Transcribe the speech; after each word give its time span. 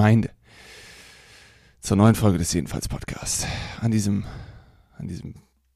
Gemeinde, 0.00 0.30
zur 1.80 1.98
neuen 1.98 2.14
Folge 2.14 2.38
des 2.38 2.54
Jedenfalls 2.54 2.88
Podcasts. 2.88 3.46
An 3.82 3.90
diesem, 3.90 4.24
an 4.96 5.08
diesem 5.08 5.34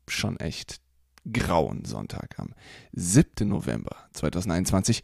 schon 0.08 0.40
echt 0.40 0.80
grauen 1.30 1.84
Sonntag 1.84 2.38
am 2.38 2.54
7. 2.94 3.46
November 3.46 3.94
2021. 4.14 5.02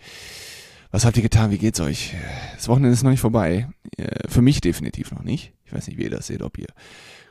Was 0.91 1.05
habt 1.05 1.19
ihr 1.19 1.23
getan? 1.23 1.51
Wie 1.51 1.59
geht's 1.59 1.81
euch? 1.81 2.15
Das 2.55 2.69
Wochenende 2.69 2.95
ist 2.95 3.03
noch 3.03 3.11
nicht 3.11 3.21
vorbei. 3.21 3.69
Äh, 3.99 4.27
für 4.27 4.41
mich 4.41 4.63
definitiv 4.63 5.13
noch 5.13 5.23
nicht. 5.23 5.53
Ich 5.67 5.75
weiß 5.75 5.89
nicht, 5.89 5.99
wie 5.99 6.05
ihr 6.05 6.11
das 6.11 6.29
seht, 6.29 6.41
ob 6.41 6.57
ihr 6.57 6.69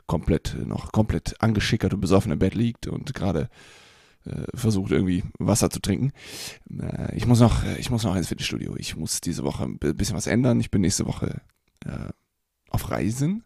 komplett, 0.06 0.56
noch 0.64 0.92
komplett 0.92 1.42
angeschickert 1.42 1.92
und 1.92 2.00
besoffen 2.00 2.30
im 2.30 2.38
Bett 2.38 2.54
liegt 2.54 2.86
und 2.86 3.14
gerade 3.14 3.50
äh, 4.26 4.44
versucht 4.54 4.92
irgendwie 4.92 5.24
Wasser 5.40 5.70
zu 5.70 5.80
trinken. 5.80 6.12
Äh, 6.80 7.16
ich 7.16 7.26
muss 7.26 7.40
noch, 7.40 7.64
ich 7.80 7.90
muss 7.90 8.04
noch 8.04 8.14
ins 8.14 8.28
Fitnessstudio. 8.28 8.76
Ich 8.76 8.94
muss 8.94 9.20
diese 9.20 9.42
Woche 9.42 9.64
ein 9.64 9.78
bisschen 9.80 10.14
was 10.14 10.28
ändern. 10.28 10.60
Ich 10.60 10.70
bin 10.70 10.82
nächste 10.82 11.06
Woche 11.06 11.42
äh, 11.84 12.08
auf 12.70 12.90
Reisen. 12.90 13.44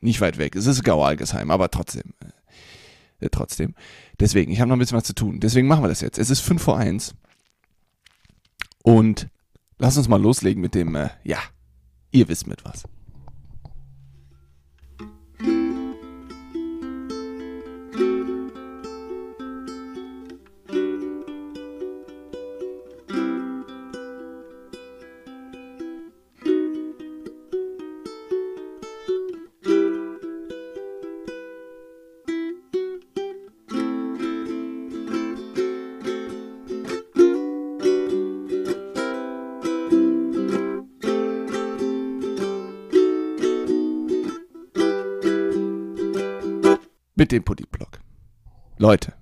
Nicht 0.00 0.20
weit 0.20 0.38
weg. 0.38 0.56
Es 0.56 0.66
ist 0.66 0.84
Gau-Algesheim, 0.84 1.50
aber 1.50 1.70
trotzdem. 1.70 2.14
Äh, 3.20 3.28
trotzdem. 3.30 3.74
Deswegen, 4.18 4.52
ich 4.52 4.60
habe 4.60 4.68
noch 4.68 4.76
ein 4.76 4.78
bisschen 4.78 4.96
was 4.96 5.04
zu 5.04 5.14
tun. 5.14 5.40
Deswegen 5.40 5.68
machen 5.68 5.82
wir 5.84 5.88
das 5.88 6.00
jetzt. 6.00 6.18
Es 6.18 6.30
ist 6.30 6.40
5 6.40 6.62
vor 6.62 6.76
1. 6.76 7.14
Und 8.82 9.28
lass 9.78 9.96
uns 9.96 10.08
mal 10.08 10.20
loslegen 10.20 10.60
mit 10.60 10.74
dem, 10.74 10.94
äh, 10.94 11.10
ja, 11.24 11.38
ihr 12.10 12.28
wisst 12.28 12.46
mit 12.46 12.64
was. 12.64 12.84
Mit 47.30 47.32
dem 47.32 47.44
Politblog. 47.44 48.00
Leute, 48.78 49.12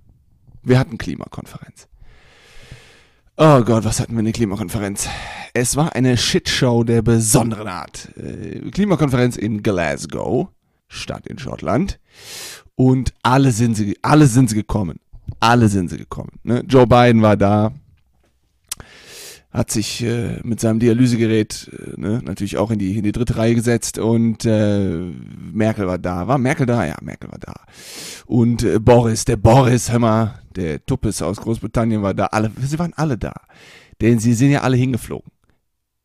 wir 0.62 0.78
hatten 0.78 0.96
Klimakonferenz. 0.96 1.88
Oh 3.36 3.62
Gott, 3.62 3.84
was 3.84 4.00
hatten 4.00 4.14
wir 4.14 4.20
eine 4.20 4.32
Klimakonferenz? 4.32 5.08
Es 5.52 5.76
war 5.76 5.94
eine 5.94 6.16
Shitshow 6.16 6.84
der 6.84 7.02
besonderen 7.02 7.68
Art. 7.68 8.08
Äh, 8.16 8.70
Klimakonferenz 8.70 9.36
in 9.36 9.62
Glasgow, 9.62 10.48
Stadt 10.88 11.26
in 11.26 11.38
Schottland. 11.38 12.00
Und 12.74 13.12
alle 13.22 13.52
sind 13.52 13.76
sie, 13.76 13.96
alle 14.02 14.26
sind 14.26 14.50
sie 14.50 14.56
gekommen. 14.56 14.98
Alle 15.40 15.68
sind 15.68 15.90
sie 15.90 15.98
gekommen. 15.98 16.40
Ne? 16.42 16.64
Joe 16.66 16.86
Biden 16.86 17.22
war 17.22 17.36
da, 17.36 17.72
hat 19.50 19.70
sich 19.70 20.02
äh, 20.02 20.40
mit 20.42 20.60
seinem 20.60 20.78
Dialysegerät 20.78 21.70
äh, 21.72 22.00
ne, 22.00 22.20
natürlich 22.22 22.58
auch 22.58 22.70
in 22.70 22.78
die, 22.78 22.98
in 22.98 23.02
die 23.02 23.12
dritte 23.12 23.36
Reihe 23.36 23.54
gesetzt 23.54 23.98
und 23.98 24.44
äh, 24.44 25.10
Merkel 25.52 25.86
war 25.86 25.98
da. 25.98 26.28
War 26.28 26.38
Merkel 26.38 26.66
da? 26.66 26.84
Ja, 26.84 26.96
Merkel 27.00 27.30
war 27.30 27.38
da. 27.38 27.54
Und 28.26 28.62
äh, 28.62 28.78
Boris, 28.78 29.24
der 29.24 29.36
Boris, 29.36 29.90
hör 29.90 30.00
mal, 30.00 30.38
der 30.54 30.84
Tuppes 30.84 31.22
aus 31.22 31.38
Großbritannien 31.38 32.02
war 32.02 32.12
da. 32.12 32.26
Alle, 32.26 32.50
sie 32.60 32.78
waren 32.78 32.92
alle 32.94 33.16
da. 33.16 33.32
Denn 34.02 34.18
sie 34.18 34.34
sind 34.34 34.50
ja 34.50 34.60
alle 34.60 34.76
hingeflogen. 34.76 35.32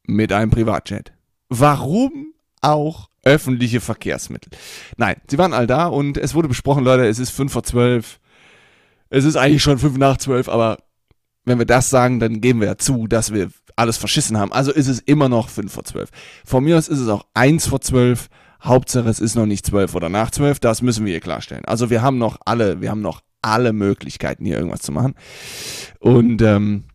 Mit 0.06 0.32
einem 0.32 0.52
Privatjet. 0.52 1.14
Warum 1.50 2.34
auch 2.62 3.10
öffentliche 3.24 3.82
Verkehrsmittel? 3.82 4.52
Nein, 4.98 5.18
sie 5.30 5.38
waren 5.38 5.54
alle 5.54 5.68
da 5.68 5.88
und 5.88 6.18
es 6.18 6.34
wurde 6.34 6.48
besprochen, 6.48 6.84
Leute, 6.84 7.06
es 7.08 7.20
ist 7.20 7.30
fünf 7.30 7.52
vor 7.54 7.64
zwölf. 7.64 8.20
Es 9.10 9.26
ist 9.26 9.36
eigentlich 9.36 9.62
schon 9.62 9.78
fünf 9.78 9.98
nach 9.98 10.18
zwölf, 10.18 10.50
aber 10.50 10.78
wenn 11.46 11.60
wir 11.60 11.66
das 11.66 11.90
sagen, 11.90 12.20
dann 12.20 12.42
geben 12.42 12.60
wir 12.60 12.68
ja 12.68 12.78
zu, 12.78 13.08
dass 13.08 13.34
wir 13.34 13.50
alles 13.76 13.98
verschissen 13.98 14.38
haben. 14.38 14.52
Also 14.52 14.72
ist 14.72 14.88
es 14.88 15.00
immer 15.00 15.30
noch 15.30 15.50
5 15.50 15.72
vor 15.72 15.84
12. 15.84 16.10
Von 16.46 16.64
mir 16.64 16.78
aus 16.78 16.88
ist 16.88 17.00
es 17.00 17.10
auch 17.10 17.26
1 17.34 17.68
vor 17.68 17.82
12. 17.82 18.30
Hauptsache 18.62 19.10
es 19.10 19.20
ist 19.20 19.36
noch 19.36 19.46
nicht 19.46 19.66
12 19.66 19.94
oder 19.96 20.10
nach 20.10 20.32
12. 20.32 20.60
Das 20.60 20.82
müssen 20.82 21.06
wir 21.06 21.12
hier 21.12 21.20
klarstellen. 21.20 21.66
Also 21.66 21.90
wir 21.90 22.02
haben 22.02 22.18
noch 22.18 22.38
alle, 22.46 22.82
wir 22.82 22.90
haben 22.90 23.02
noch 23.02 23.22
alle 23.42 23.74
Möglichkeiten 23.74 24.46
hier 24.46 24.58
irgendwas 24.58 24.82
zu 24.82 24.92
machen. 24.92 25.16
Und 26.00 26.42
ähm, 26.42 26.86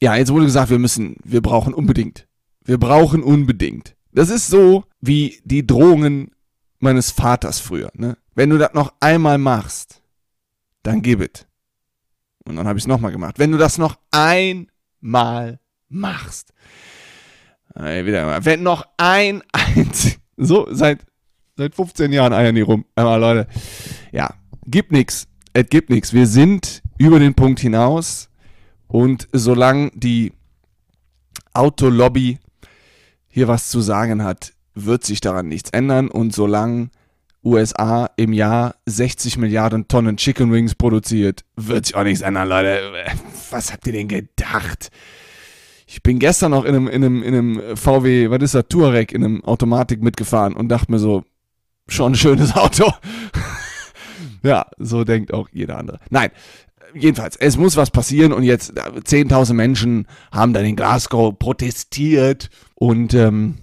ja, 0.00 0.16
jetzt 0.16 0.32
wurde 0.32 0.46
gesagt, 0.46 0.70
wir 0.70 0.78
müssen, 0.78 1.16
wir 1.22 1.42
brauchen 1.42 1.74
unbedingt. 1.74 2.26
Wir 2.64 2.78
brauchen 2.78 3.22
unbedingt. 3.22 3.94
Das 4.12 4.30
ist 4.30 4.48
so 4.48 4.84
wie 5.00 5.40
die 5.44 5.66
Drohungen 5.66 6.30
meines 6.78 7.10
Vaters 7.10 7.60
früher. 7.60 7.90
Ne? 7.94 8.16
Wenn 8.34 8.50
du 8.50 8.58
das 8.58 8.74
noch 8.74 8.94
einmal 9.00 9.38
machst, 9.38 10.02
dann 10.82 11.02
gib 11.02 11.20
es. 11.20 11.46
Und 12.44 12.56
dann 12.56 12.66
habe 12.66 12.78
ich 12.78 12.84
es 12.84 12.88
nochmal 12.88 13.12
gemacht. 13.12 13.38
Wenn 13.38 13.52
du 13.52 13.58
das 13.58 13.78
noch 13.78 13.96
einmal 14.10 15.60
machst, 15.88 16.52
wieder 17.74 18.26
mal, 18.26 18.44
wenn 18.44 18.62
noch 18.62 18.86
ein 18.96 19.42
einzig, 19.52 20.18
so 20.36 20.66
seit, 20.70 21.00
seit 21.56 21.74
15 21.74 22.12
Jahren 22.12 22.32
eiern 22.32 22.54
die 22.54 22.60
rum. 22.60 22.84
Aber 22.94 23.18
Leute, 23.18 23.48
ja, 24.12 24.34
gibt 24.66 24.92
nichts. 24.92 25.26
Es 25.52 25.68
gibt 25.68 25.90
nichts. 25.90 26.12
Wir 26.12 26.26
sind 26.26 26.82
über 26.98 27.18
den 27.18 27.34
Punkt 27.34 27.60
hinaus 27.60 28.28
und 28.88 29.28
solange 29.32 29.90
die 29.94 30.32
Autolobby 31.54 32.38
hier 33.28 33.48
was 33.48 33.68
zu 33.68 33.80
sagen 33.80 34.22
hat, 34.22 34.52
wird 34.74 35.04
sich 35.04 35.20
daran 35.20 35.48
nichts 35.48 35.70
ändern 35.70 36.08
und 36.08 36.34
solange 36.34 36.90
USA 37.44 38.10
im 38.16 38.32
Jahr 38.32 38.76
60 38.86 39.38
Milliarden 39.38 39.88
Tonnen 39.88 40.16
Chicken 40.16 40.52
Wings 40.52 40.74
produziert. 40.74 41.44
Wird 41.56 41.86
sich 41.86 41.94
auch 41.94 42.04
nichts 42.04 42.20
ändern, 42.20 42.48
Leute. 42.48 42.92
Was 43.50 43.72
habt 43.72 43.86
ihr 43.86 43.92
denn 43.92 44.08
gedacht? 44.08 44.90
Ich 45.86 46.02
bin 46.02 46.18
gestern 46.18 46.52
noch 46.52 46.64
in 46.64 46.74
einem, 46.74 46.88
in 46.88 47.04
einem, 47.04 47.22
in 47.22 47.34
einem 47.34 47.76
VW, 47.76 48.30
was 48.30 48.42
ist 48.42 48.54
das, 48.54 48.64
Touareg, 48.68 49.12
in 49.12 49.24
einem 49.24 49.44
Automatik 49.44 50.02
mitgefahren 50.02 50.54
und 50.54 50.68
dachte 50.68 50.90
mir 50.90 50.98
so, 50.98 51.24
schon 51.88 52.12
ein 52.12 52.16
schönes 52.16 52.52
Auto. 52.56 52.90
ja, 54.42 54.66
so 54.78 55.04
denkt 55.04 55.34
auch 55.34 55.48
jeder 55.52 55.78
andere. 55.78 55.98
Nein, 56.10 56.30
jedenfalls, 56.94 57.36
es 57.36 57.56
muss 57.56 57.76
was 57.76 57.90
passieren 57.90 58.32
und 58.32 58.42
jetzt 58.42 58.72
10.000 58.72 59.54
Menschen 59.54 60.06
haben 60.30 60.52
dann 60.52 60.64
in 60.64 60.76
Glasgow 60.76 61.38
protestiert 61.38 62.50
und 62.74 63.14
ähm, 63.14 63.56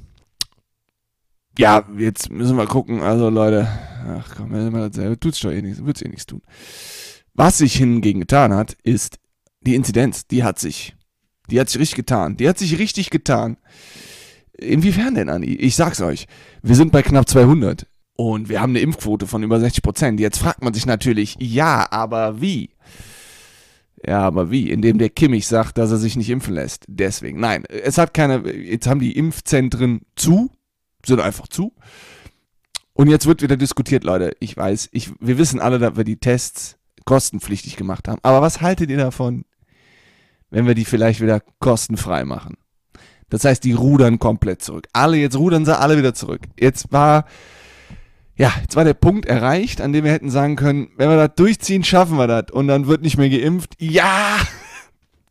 ja, 1.60 1.84
jetzt 1.98 2.32
müssen 2.32 2.56
wir 2.56 2.68
gucken. 2.68 3.02
Also 3.02 3.30
Leute, 3.30 3.68
ach 4.08 4.36
komm, 4.38 4.54
wenn 4.54 4.72
wir 4.72 4.90
dasselbe 4.90 5.20
tut's 5.20 5.42
doch 5.42 5.52
eh 5.52 5.62
nichts, 5.62 5.84
wird's 5.84 6.02
eh 6.02 6.08
nichts 6.08 6.26
tun. 6.26 6.42
Was 7.34 7.58
sich 7.58 7.76
hingegen 7.76 8.22
getan 8.22 8.54
hat, 8.54 8.78
ist 8.84 9.20
die 9.60 9.76
Inzidenz. 9.76 10.26
Die 10.26 10.46
hat 10.46 10.58
sich, 10.58 10.96
die 11.52 11.60
hat 11.60 11.70
sich 11.70 11.82
richtig 11.82 11.98
getan. 11.98 12.38
Die 12.38 12.48
hat 12.48 12.58
sich 12.58 12.80
richtig 12.80 13.10
getan. 13.10 13.58
Inwiefern 14.58 15.16
denn, 15.16 15.28
Anni? 15.28 15.48
Ich 15.48 15.76
sag's 15.76 16.00
euch. 16.00 16.28
Wir 16.64 16.76
sind 16.76 16.94
bei 16.94 17.02
knapp 17.02 17.28
200 17.28 17.86
und 18.16 18.48
wir 18.48 18.62
haben 18.62 18.72
eine 18.72 18.80
Impfquote 18.80 19.28
von 19.28 19.44
über 19.44 19.60
60 19.60 19.84
Prozent. 19.84 20.20
Jetzt 20.22 20.38
fragt 20.38 20.64
man 20.64 20.74
sich 20.74 20.86
natürlich, 20.86 21.36
ja, 21.42 21.92
aber 21.92 22.40
wie? 22.40 22.70
Ja, 24.06 24.22
aber 24.22 24.50
wie? 24.50 24.72
Indem 24.72 24.98
der 24.98 25.10
Kimmich 25.10 25.46
sagt, 25.46 25.78
dass 25.78 25.92
er 25.92 25.98
sich 25.98 26.16
nicht 26.16 26.30
impfen 26.30 26.54
lässt. 26.54 26.86
Deswegen. 26.88 27.42
Nein, 27.42 27.66
es 27.66 27.98
hat 27.98 28.14
keine, 28.14 28.50
jetzt 28.50 28.88
haben 28.88 29.02
die 29.02 29.18
Impfzentren 29.18 30.04
zu, 30.16 30.52
sind 31.06 31.20
einfach 31.20 31.48
zu. 31.48 31.74
Und 32.94 33.08
jetzt 33.08 33.26
wird 33.26 33.42
wieder 33.42 33.58
diskutiert, 33.58 34.04
Leute. 34.04 34.36
Ich 34.40 34.58
weiß, 34.58 34.90
ich, 34.92 35.12
wir 35.20 35.38
wissen 35.38 35.62
alle, 35.62 35.80
dass 35.80 35.96
wir 35.96 36.04
die 36.04 36.18
Tests 36.18 36.78
kostenpflichtig 37.06 37.78
gemacht 37.78 38.08
haben. 38.08 38.20
Aber 38.24 38.42
was 38.42 38.62
haltet 38.62 38.90
ihr 38.90 38.98
davon, 38.98 39.46
wenn 40.50 40.68
wir 40.68 40.76
die 40.76 40.86
vielleicht 40.86 41.22
wieder 41.22 41.42
kostenfrei 41.60 42.26
machen? 42.26 42.58
Das 43.30 43.46
heißt, 43.46 43.64
die 43.64 43.74
rudern 43.74 44.20
komplett 44.20 44.62
zurück. 44.62 44.88
Alle, 44.92 45.18
jetzt 45.18 45.38
rudern 45.38 45.66
sie 45.66 45.78
alle 45.78 45.98
wieder 45.98 46.14
zurück. 46.14 46.42
Jetzt 46.60 46.92
war, 46.92 47.26
ja, 48.36 48.52
jetzt 48.62 48.76
war 48.76 48.84
der 48.84 48.96
Punkt 48.96 49.28
erreicht, 49.28 49.82
an 49.82 49.94
dem 49.94 50.04
wir 50.04 50.12
hätten 50.12 50.32
sagen 50.32 50.56
können, 50.56 50.90
wenn 50.98 51.10
wir 51.10 51.16
das 51.16 51.36
durchziehen, 51.36 51.84
schaffen 51.84 52.18
wir 52.18 52.28
das. 52.28 52.52
Und 52.52 52.68
dann 52.68 52.88
wird 52.88 53.02
nicht 53.02 53.18
mehr 53.18 53.30
geimpft. 53.30 53.76
Ja! 53.80 54.38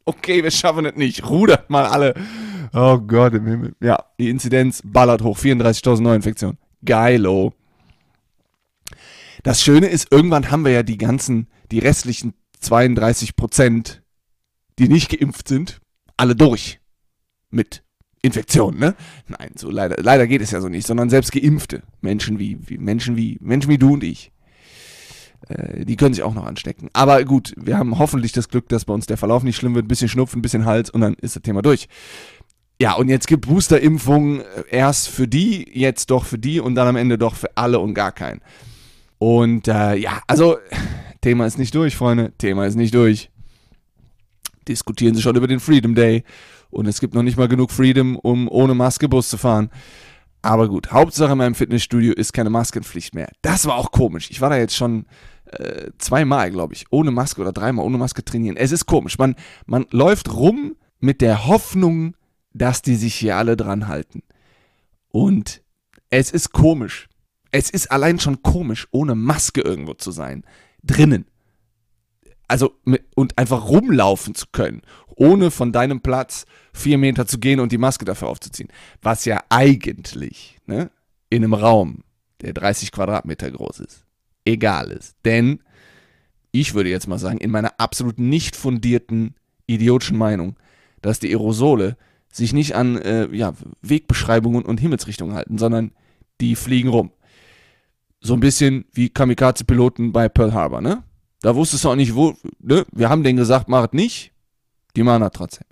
Okay, 0.04 0.42
wir 0.42 0.50
schaffen 0.50 0.86
es 0.86 0.96
nicht. 0.96 1.28
Rudert 1.28 1.68
mal 1.68 1.84
alle 1.84 2.14
Oh 2.72 2.98
Gott 2.98 3.34
im 3.34 3.46
Himmel. 3.46 3.74
Ja, 3.80 4.04
die 4.18 4.28
Inzidenz 4.28 4.82
ballert 4.84 5.22
hoch. 5.22 5.38
34.000 5.38 6.02
Neuinfektionen. 6.02 6.58
Geilo. 6.84 7.52
Das 9.42 9.62
Schöne 9.62 9.86
ist, 9.86 10.12
irgendwann 10.12 10.50
haben 10.50 10.64
wir 10.64 10.72
ja 10.72 10.82
die 10.82 10.98
ganzen, 10.98 11.48
die 11.70 11.78
restlichen 11.78 12.34
32 12.60 13.36
Prozent, 13.36 14.02
die 14.78 14.88
nicht 14.88 15.10
geimpft 15.10 15.48
sind, 15.48 15.80
alle 16.16 16.34
durch. 16.34 16.80
Mit 17.50 17.82
Infektionen, 18.20 18.78
ne? 18.78 18.94
Nein, 19.28 19.52
so 19.54 19.70
leider, 19.70 20.02
leider 20.02 20.26
geht 20.26 20.42
es 20.42 20.50
ja 20.50 20.60
so 20.60 20.68
nicht, 20.68 20.86
sondern 20.86 21.08
selbst 21.08 21.32
geimpfte 21.32 21.82
Menschen 22.00 22.38
wie, 22.38 22.58
wie 22.68 22.76
Menschen 22.76 23.16
wie, 23.16 23.38
Menschen 23.40 23.70
wie 23.70 23.78
du 23.78 23.94
und 23.94 24.04
ich. 24.04 24.32
Äh, 25.48 25.84
die 25.84 25.96
können 25.96 26.14
sich 26.14 26.24
auch 26.24 26.34
noch 26.34 26.44
anstecken. 26.44 26.90
Aber 26.92 27.24
gut, 27.24 27.54
wir 27.56 27.78
haben 27.78 27.98
hoffentlich 27.98 28.32
das 28.32 28.48
Glück, 28.48 28.68
dass 28.68 28.84
bei 28.84 28.92
uns 28.92 29.06
der 29.06 29.16
Verlauf 29.16 29.44
nicht 29.44 29.56
schlimm 29.56 29.74
wird. 29.74 29.84
Ein 29.84 29.88
bisschen 29.88 30.08
Schnupfen, 30.08 30.40
ein 30.40 30.42
bisschen 30.42 30.64
Hals 30.64 30.90
und 30.90 31.00
dann 31.00 31.14
ist 31.14 31.36
das 31.36 31.42
Thema 31.42 31.62
durch. 31.62 31.88
Ja, 32.80 32.94
und 32.94 33.08
jetzt 33.08 33.26
gibt 33.26 33.48
Boosterimpfungen 33.48 34.42
erst 34.70 35.08
für 35.08 35.26
die, 35.26 35.68
jetzt 35.72 36.10
doch 36.10 36.24
für 36.24 36.38
die 36.38 36.60
und 36.60 36.76
dann 36.76 36.86
am 36.86 36.96
Ende 36.96 37.18
doch 37.18 37.34
für 37.34 37.56
alle 37.56 37.80
und 37.80 37.94
gar 37.94 38.12
keinen. 38.12 38.40
Und 39.18 39.66
äh, 39.66 39.96
ja, 39.96 40.22
also 40.28 40.58
Thema 41.20 41.46
ist 41.46 41.58
nicht 41.58 41.74
durch, 41.74 41.96
Freunde. 41.96 42.32
Thema 42.38 42.66
ist 42.66 42.76
nicht 42.76 42.94
durch. 42.94 43.30
Diskutieren 44.68 45.14
Sie 45.16 45.22
schon 45.22 45.34
über 45.34 45.48
den 45.48 45.58
Freedom 45.58 45.94
Day. 45.94 46.22
Und 46.70 46.86
es 46.86 47.00
gibt 47.00 47.14
noch 47.14 47.22
nicht 47.22 47.36
mal 47.36 47.48
genug 47.48 47.72
Freedom, 47.72 48.16
um 48.16 48.48
ohne 48.48 48.74
Maske 48.74 49.08
Bus 49.08 49.28
zu 49.28 49.38
fahren. 49.38 49.70
Aber 50.42 50.68
gut, 50.68 50.92
Hauptsache 50.92 51.32
in 51.32 51.38
meinem 51.38 51.54
Fitnessstudio 51.56 52.12
ist 52.12 52.32
keine 52.32 52.50
Maskenpflicht 52.50 53.14
mehr. 53.14 53.28
Das 53.42 53.66
war 53.66 53.76
auch 53.76 53.90
komisch. 53.90 54.30
Ich 54.30 54.40
war 54.40 54.50
da 54.50 54.56
jetzt 54.56 54.76
schon 54.76 55.06
äh, 55.46 55.90
zweimal, 55.98 56.50
glaube 56.52 56.74
ich, 56.74 56.86
ohne 56.90 57.10
Maske 57.10 57.40
oder 57.40 57.52
dreimal 57.52 57.84
ohne 57.84 57.98
Maske 57.98 58.24
trainieren. 58.24 58.56
Es 58.56 58.70
ist 58.70 58.86
komisch. 58.86 59.18
Man, 59.18 59.34
man 59.66 59.86
läuft 59.90 60.32
rum 60.32 60.76
mit 61.00 61.20
der 61.22 61.46
Hoffnung, 61.46 62.14
dass 62.58 62.82
die 62.82 62.96
sich 62.96 63.14
hier 63.14 63.36
alle 63.36 63.56
dran 63.56 63.88
halten. 63.88 64.22
Und 65.10 65.62
es 66.10 66.30
ist 66.30 66.52
komisch. 66.52 67.08
Es 67.50 67.70
ist 67.70 67.90
allein 67.90 68.20
schon 68.20 68.42
komisch, 68.42 68.88
ohne 68.90 69.14
Maske 69.14 69.60
irgendwo 69.60 69.94
zu 69.94 70.10
sein. 70.10 70.44
Drinnen. 70.82 71.26
Also, 72.46 72.78
und 73.14 73.36
einfach 73.36 73.68
rumlaufen 73.68 74.34
zu 74.34 74.46
können, 74.52 74.82
ohne 75.06 75.50
von 75.50 75.72
deinem 75.72 76.00
Platz 76.00 76.46
vier 76.72 76.96
Meter 76.96 77.26
zu 77.26 77.38
gehen 77.38 77.60
und 77.60 77.72
die 77.72 77.78
Maske 77.78 78.04
dafür 78.04 78.28
aufzuziehen. 78.28 78.70
Was 79.02 79.24
ja 79.26 79.42
eigentlich, 79.50 80.58
ne, 80.66 80.90
in 81.28 81.44
einem 81.44 81.54
Raum, 81.54 82.04
der 82.40 82.54
30 82.54 82.92
Quadratmeter 82.92 83.50
groß 83.50 83.80
ist, 83.80 84.06
egal 84.44 84.90
ist. 84.90 85.16
Denn, 85.24 85.62
ich 86.52 86.72
würde 86.74 86.88
jetzt 86.88 87.06
mal 87.06 87.18
sagen, 87.18 87.38
in 87.38 87.50
meiner 87.50 87.78
absolut 87.78 88.18
nicht 88.18 88.56
fundierten, 88.56 89.34
idiotischen 89.66 90.16
Meinung, 90.16 90.56
dass 91.02 91.20
die 91.20 91.28
Aerosole 91.28 91.96
sich 92.32 92.52
nicht 92.52 92.74
an 92.74 92.96
äh, 92.98 93.28
ja, 93.34 93.54
Wegbeschreibungen 93.82 94.64
und 94.64 94.80
Himmelsrichtungen 94.80 95.34
halten, 95.34 95.58
sondern 95.58 95.92
die 96.40 96.54
fliegen 96.54 96.88
rum. 96.88 97.10
So 98.20 98.34
ein 98.34 98.40
bisschen 98.40 98.84
wie 98.92 99.08
Kamikaze-Piloten 99.08 100.12
bei 100.12 100.28
Pearl 100.28 100.52
Harbor, 100.52 100.80
ne? 100.80 101.04
Da 101.40 101.54
wusstest 101.54 101.84
du 101.84 101.90
auch 101.90 101.96
nicht, 101.96 102.14
wo, 102.14 102.34
ne? 102.58 102.84
Wir 102.92 103.08
haben 103.08 103.22
denen 103.22 103.38
gesagt, 103.38 103.68
mach 103.68 103.86
es 103.86 103.92
nicht. 103.92 104.32
Die 104.96 105.02
machen 105.02 105.20
das 105.20 105.32
trotzdem. 105.32 105.66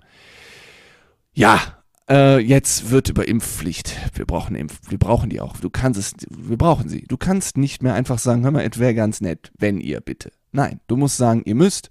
Ja, 1.33 1.77
äh, 2.09 2.39
jetzt 2.39 2.89
wird 2.89 3.09
über 3.09 3.27
Impfpflicht. 3.27 3.95
Wir 4.15 4.25
brauchen 4.25 4.55
Impf, 4.55 4.79
wir 4.89 4.97
brauchen 4.97 5.29
die 5.29 5.41
auch. 5.41 5.57
Du 5.57 5.69
kannst 5.69 5.99
es, 5.99 6.13
wir 6.29 6.57
brauchen 6.57 6.89
sie. 6.89 7.01
Du 7.01 7.17
kannst 7.17 7.57
nicht 7.57 7.83
mehr 7.83 7.93
einfach 7.93 8.19
sagen, 8.19 8.43
hör 8.43 8.51
mal, 8.51 8.67
es 8.69 8.79
wäre 8.79 8.95
ganz 8.95 9.19
nett, 9.21 9.51
wenn 9.57 9.79
ihr 9.79 9.99
bitte. 9.99 10.31
Nein, 10.51 10.79
du 10.87 10.95
musst 10.95 11.17
sagen, 11.17 11.43
ihr 11.45 11.55
müsst. 11.55 11.89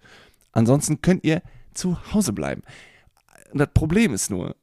Ansonsten 0.53 1.03
könnt 1.03 1.25
ihr 1.25 1.43
zu 1.75 1.99
Hause 2.15 2.33
bleiben. 2.33 2.63
Das 3.53 3.69
Problem 3.75 4.13
ist 4.13 4.31
nur, 4.31 4.57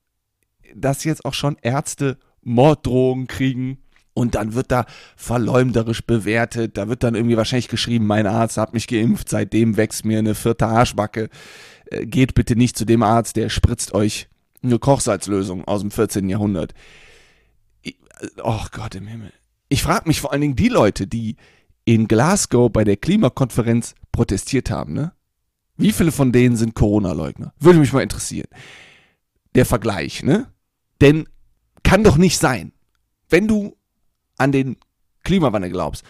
dass 0.76 1.04
jetzt 1.04 1.26
auch 1.26 1.34
schon 1.34 1.58
Ärzte 1.62 2.18
Morddrohungen 2.42 3.28
kriegen 3.28 3.80
und 4.14 4.36
dann 4.36 4.54
wird 4.54 4.72
da 4.72 4.86
verleumderisch 5.16 6.06
bewertet. 6.06 6.78
Da 6.78 6.88
wird 6.88 7.04
dann 7.04 7.16
irgendwie 7.16 7.38
wahrscheinlich 7.38 7.68
geschrieben, 7.68 8.06
mein 8.06 8.28
Arzt 8.28 8.58
hat 8.58 8.74
mich 8.74 8.88
geimpft, 8.88 9.30
seitdem 9.30 9.78
wächst 9.78 10.06
mir 10.06 10.20
eine 10.20 10.36
vierte 10.36 10.68
Arschbacke. 10.68 11.30
Äh, 11.86 12.06
geht 12.06 12.36
bitte 12.36 12.56
nicht 12.56 12.78
zu 12.78 12.86
dem 12.86 13.04
Arzt, 13.04 13.36
der 13.36 13.50
spritzt 13.50 13.94
euch 13.94 14.28
eine 14.62 14.80
Kochsalzlösung 14.80 15.66
aus 15.66 15.82
dem 15.82 15.92
14. 15.92 16.30
Jahrhundert. 16.30 16.74
Ich, 17.82 17.98
oh 18.42 18.66
Gott 18.72 18.96
im 18.96 19.08
Himmel. 19.08 19.34
Ich 19.70 19.82
frage 19.84 20.08
mich 20.08 20.22
vor 20.22 20.32
allen 20.32 20.42
Dingen 20.42 20.56
die 20.56 20.70
Leute, 20.70 21.08
die 21.08 21.36
in 21.86 22.08
Glasgow 22.08 22.72
bei 22.72 22.84
der 22.84 22.98
Klimakonferenz 22.98 23.96
protestiert 24.12 24.70
haben, 24.70 24.94
ne? 24.94 25.12
Wie 25.78 25.92
viele 25.92 26.12
von 26.12 26.32
denen 26.32 26.56
sind 26.56 26.76
Corona-Leugner? 26.76 27.54
Würde 27.60 27.80
mich 27.80 27.94
mal 27.94 28.02
interessieren. 28.02 28.48
Der 29.56 29.66
Vergleich, 29.66 30.24
ne? 30.24 30.52
Denn 31.02 31.28
kann 31.84 32.04
doch 32.04 32.18
nicht 32.18 32.38
sein, 32.38 32.74
wenn 33.30 33.48
du 33.48 33.76
an 34.38 34.52
den 34.52 34.78
Klimawandel 35.24 35.72
glaubst, 35.72 36.04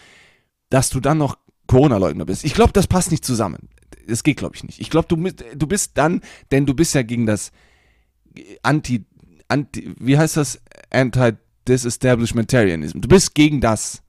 dass 0.70 0.90
du 0.90 1.00
dann 1.00 1.18
noch 1.18 1.38
Corona-Leugner 1.66 2.26
bist. 2.26 2.44
Ich 2.44 2.54
glaube, 2.54 2.72
das 2.72 2.86
passt 2.86 3.10
nicht 3.10 3.24
zusammen. 3.24 3.68
Das 4.06 4.22
geht, 4.22 4.36
glaube 4.36 4.56
ich, 4.56 4.64
nicht. 4.64 4.80
Ich 4.80 4.90
glaube, 4.90 5.08
du, 5.08 5.16
du 5.16 5.66
bist 5.66 5.92
dann, 5.94 6.20
denn 6.50 6.66
du 6.66 6.74
bist 6.74 6.94
ja 6.94 7.02
gegen 7.02 7.26
das 7.26 7.52
Anti, 8.62 9.04
Anti 9.48 9.94
wie 9.98 10.18
heißt 10.18 10.36
das? 10.36 10.60
Anti-Disestablishmentarianism. 10.90 13.00
Du 13.00 13.08
bist 13.08 13.34
gegen 13.34 13.60
das 13.60 14.02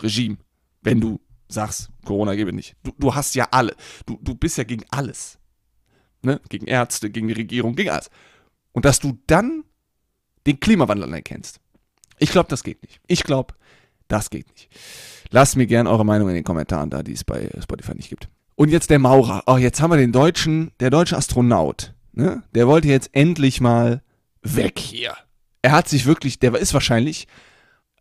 Regime, 0.00 0.38
wenn 0.82 1.00
du 1.00 1.20
sagst, 1.48 1.90
Corona 2.04 2.34
gebe 2.34 2.52
nicht. 2.52 2.76
Du, 2.82 2.92
du 2.98 3.14
hast 3.14 3.34
ja 3.34 3.48
alle. 3.50 3.74
Du, 4.06 4.18
du 4.20 4.34
bist 4.34 4.58
ja 4.58 4.64
gegen 4.64 4.84
alles. 4.90 5.38
Ne? 6.22 6.40
Gegen 6.48 6.66
Ärzte, 6.66 7.10
gegen 7.10 7.28
die 7.28 7.34
Regierung, 7.34 7.74
gegen 7.74 7.90
alles. 7.90 8.10
Und 8.72 8.84
dass 8.84 9.00
du 9.00 9.18
dann 9.26 9.64
den 10.46 10.60
Klimawandel 10.60 11.04
anerkennst. 11.04 11.60
Ich 12.18 12.30
glaube, 12.30 12.48
das 12.48 12.64
geht 12.64 12.82
nicht. 12.82 13.00
Ich 13.06 13.22
glaube, 13.22 13.54
das 14.08 14.30
geht 14.30 14.48
nicht. 14.50 14.68
Lasst 15.30 15.56
mir 15.56 15.66
gerne 15.66 15.90
eure 15.90 16.04
Meinung 16.04 16.28
in 16.28 16.34
den 16.34 16.44
Kommentaren 16.44 16.90
da, 16.90 17.02
die 17.02 17.12
es 17.12 17.24
bei 17.24 17.48
Spotify 17.62 17.94
nicht 17.94 18.08
gibt. 18.08 18.28
Und 18.54 18.70
jetzt 18.70 18.90
der 18.90 18.98
Maurer. 18.98 19.44
Oh, 19.46 19.56
jetzt 19.56 19.80
haben 19.80 19.92
wir 19.92 19.98
den 19.98 20.12
deutschen, 20.12 20.72
der 20.80 20.90
deutsche 20.90 21.16
Astronaut. 21.16 21.94
Ne? 22.12 22.42
Der 22.54 22.66
wollte 22.66 22.88
jetzt 22.88 23.10
endlich 23.12 23.60
mal 23.60 24.02
weg 24.42 24.78
hier. 24.78 25.14
Er 25.62 25.72
hat 25.72 25.88
sich 25.88 26.06
wirklich, 26.06 26.38
der 26.40 26.54
ist 26.54 26.74
wahrscheinlich 26.74 27.28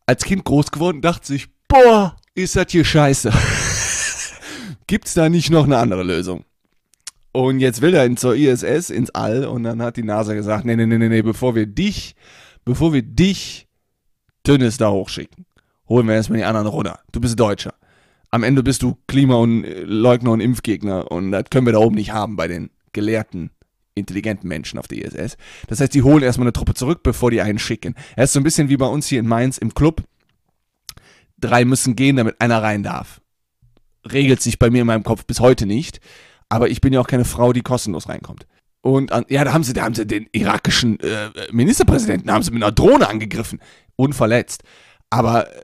als 0.06 0.24
Kind 0.24 0.46
groß 0.46 0.72
geworden, 0.72 1.02
dachte 1.02 1.28
sich, 1.28 1.50
boah, 1.68 2.16
ist 2.36 2.56
das 2.56 2.68
hier 2.70 2.86
scheiße. 2.86 3.32
Gibt's 4.88 5.14
da 5.14 5.30
nicht 5.30 5.50
noch 5.50 5.66
eine 5.66 5.78
andere 5.78 6.04
Lösung? 6.04 6.46
Und 7.32 7.60
jetzt 7.60 7.82
will 7.82 7.94
er 7.94 8.16
zur 8.16 8.36
ISS 8.36 8.90
ins 8.90 9.12
All 9.12 9.46
und 9.46 9.64
dann 9.64 9.82
hat 9.82 9.98
die 9.98 10.04
NASA 10.04 10.34
gesagt, 10.34 10.66
nee, 10.66 10.76
nee, 10.76 10.86
nee, 10.86 10.98
nee, 10.98 11.22
bevor 11.22 11.56
wir 11.56 11.68
dich, 11.68 12.16
bevor 12.66 12.94
wir 12.94 13.04
dich 13.04 13.68
Dünnes 14.48 14.78
da 14.78 14.90
hochschicken, 14.90 15.46
holen 15.88 16.08
wir 16.08 16.16
erstmal 16.16 16.40
die 16.40 16.46
anderen 16.46 16.68
runter. 16.68 17.00
Du 17.12 17.20
bist 17.20 17.40
Deutscher. 17.40 17.74
Am 18.32 18.44
Ende 18.44 18.64
bist 18.64 18.82
du 18.82 18.98
Klima- 19.08 19.36
und 19.36 19.64
äh, 19.64 19.84
Leugner 19.84 20.32
und 20.32 20.40
Impfgegner 20.40 21.12
und 21.12 21.32
das 21.32 21.46
können 21.52 21.66
wir 21.66 21.74
da 21.74 21.80
oben 21.80 21.96
nicht 21.96 22.12
haben 22.12 22.36
bei 22.36 22.48
den 22.48 22.72
gelehrten, 22.92 23.52
intelligenten 23.94 24.48
Menschen 24.48 24.80
auf 24.80 24.88
der 24.88 25.06
ISS. 25.06 25.38
Das 25.68 25.80
heißt, 25.80 25.94
die 25.94 26.04
holen 26.04 26.24
erstmal 26.24 26.46
eine 26.46 26.54
Truppe 26.54 26.74
zurück, 26.74 27.04
bevor 27.04 27.30
die 27.30 27.42
einen 27.42 27.60
schicken. 27.60 27.94
Er 28.16 28.24
ist 28.24 28.34
so 28.34 28.40
ein 28.40 28.44
bisschen 28.44 28.70
wie 28.70 28.78
bei 28.78 28.88
uns 28.88 29.08
hier 29.08 29.20
in 29.20 29.28
Mainz 29.28 29.58
im 29.58 29.74
Club. 29.74 30.04
Drei 31.40 31.66
müssen 31.66 31.96
gehen, 31.96 32.16
damit 32.16 32.42
einer 32.42 32.62
rein 32.62 32.84
darf. 32.84 33.22
Regelt 34.12 34.42
sich 34.42 34.60
bei 34.60 34.70
mir 34.70 34.82
in 34.82 34.88
meinem 34.88 35.04
Kopf 35.04 35.26
bis 35.26 35.40
heute 35.40 35.66
nicht. 35.66 36.00
Aber 36.50 36.70
ich 36.70 36.82
bin 36.82 36.94
ja 36.94 37.02
auch 37.02 37.08
keine 37.08 37.26
Frau, 37.26 37.54
die 37.54 37.62
kostenlos 37.62 38.10
reinkommt. 38.10 38.48
Und 38.82 39.12
an, 39.12 39.26
ja, 39.28 39.44
da 39.44 39.54
haben 39.54 39.64
sie, 39.64 39.74
da 39.74 39.84
haben 39.84 39.96
sie 39.96 40.08
den 40.08 40.28
irakischen 40.32 41.00
äh, 41.02 41.30
Ministerpräsidenten 41.52 42.32
haben 42.32 42.44
sie 42.44 42.52
mit 42.52 42.64
einer 42.64 42.72
Drohne 42.72 43.10
angegriffen, 43.10 43.60
unverletzt. 43.96 44.64
Aber 45.10 45.54
äh, 45.54 45.62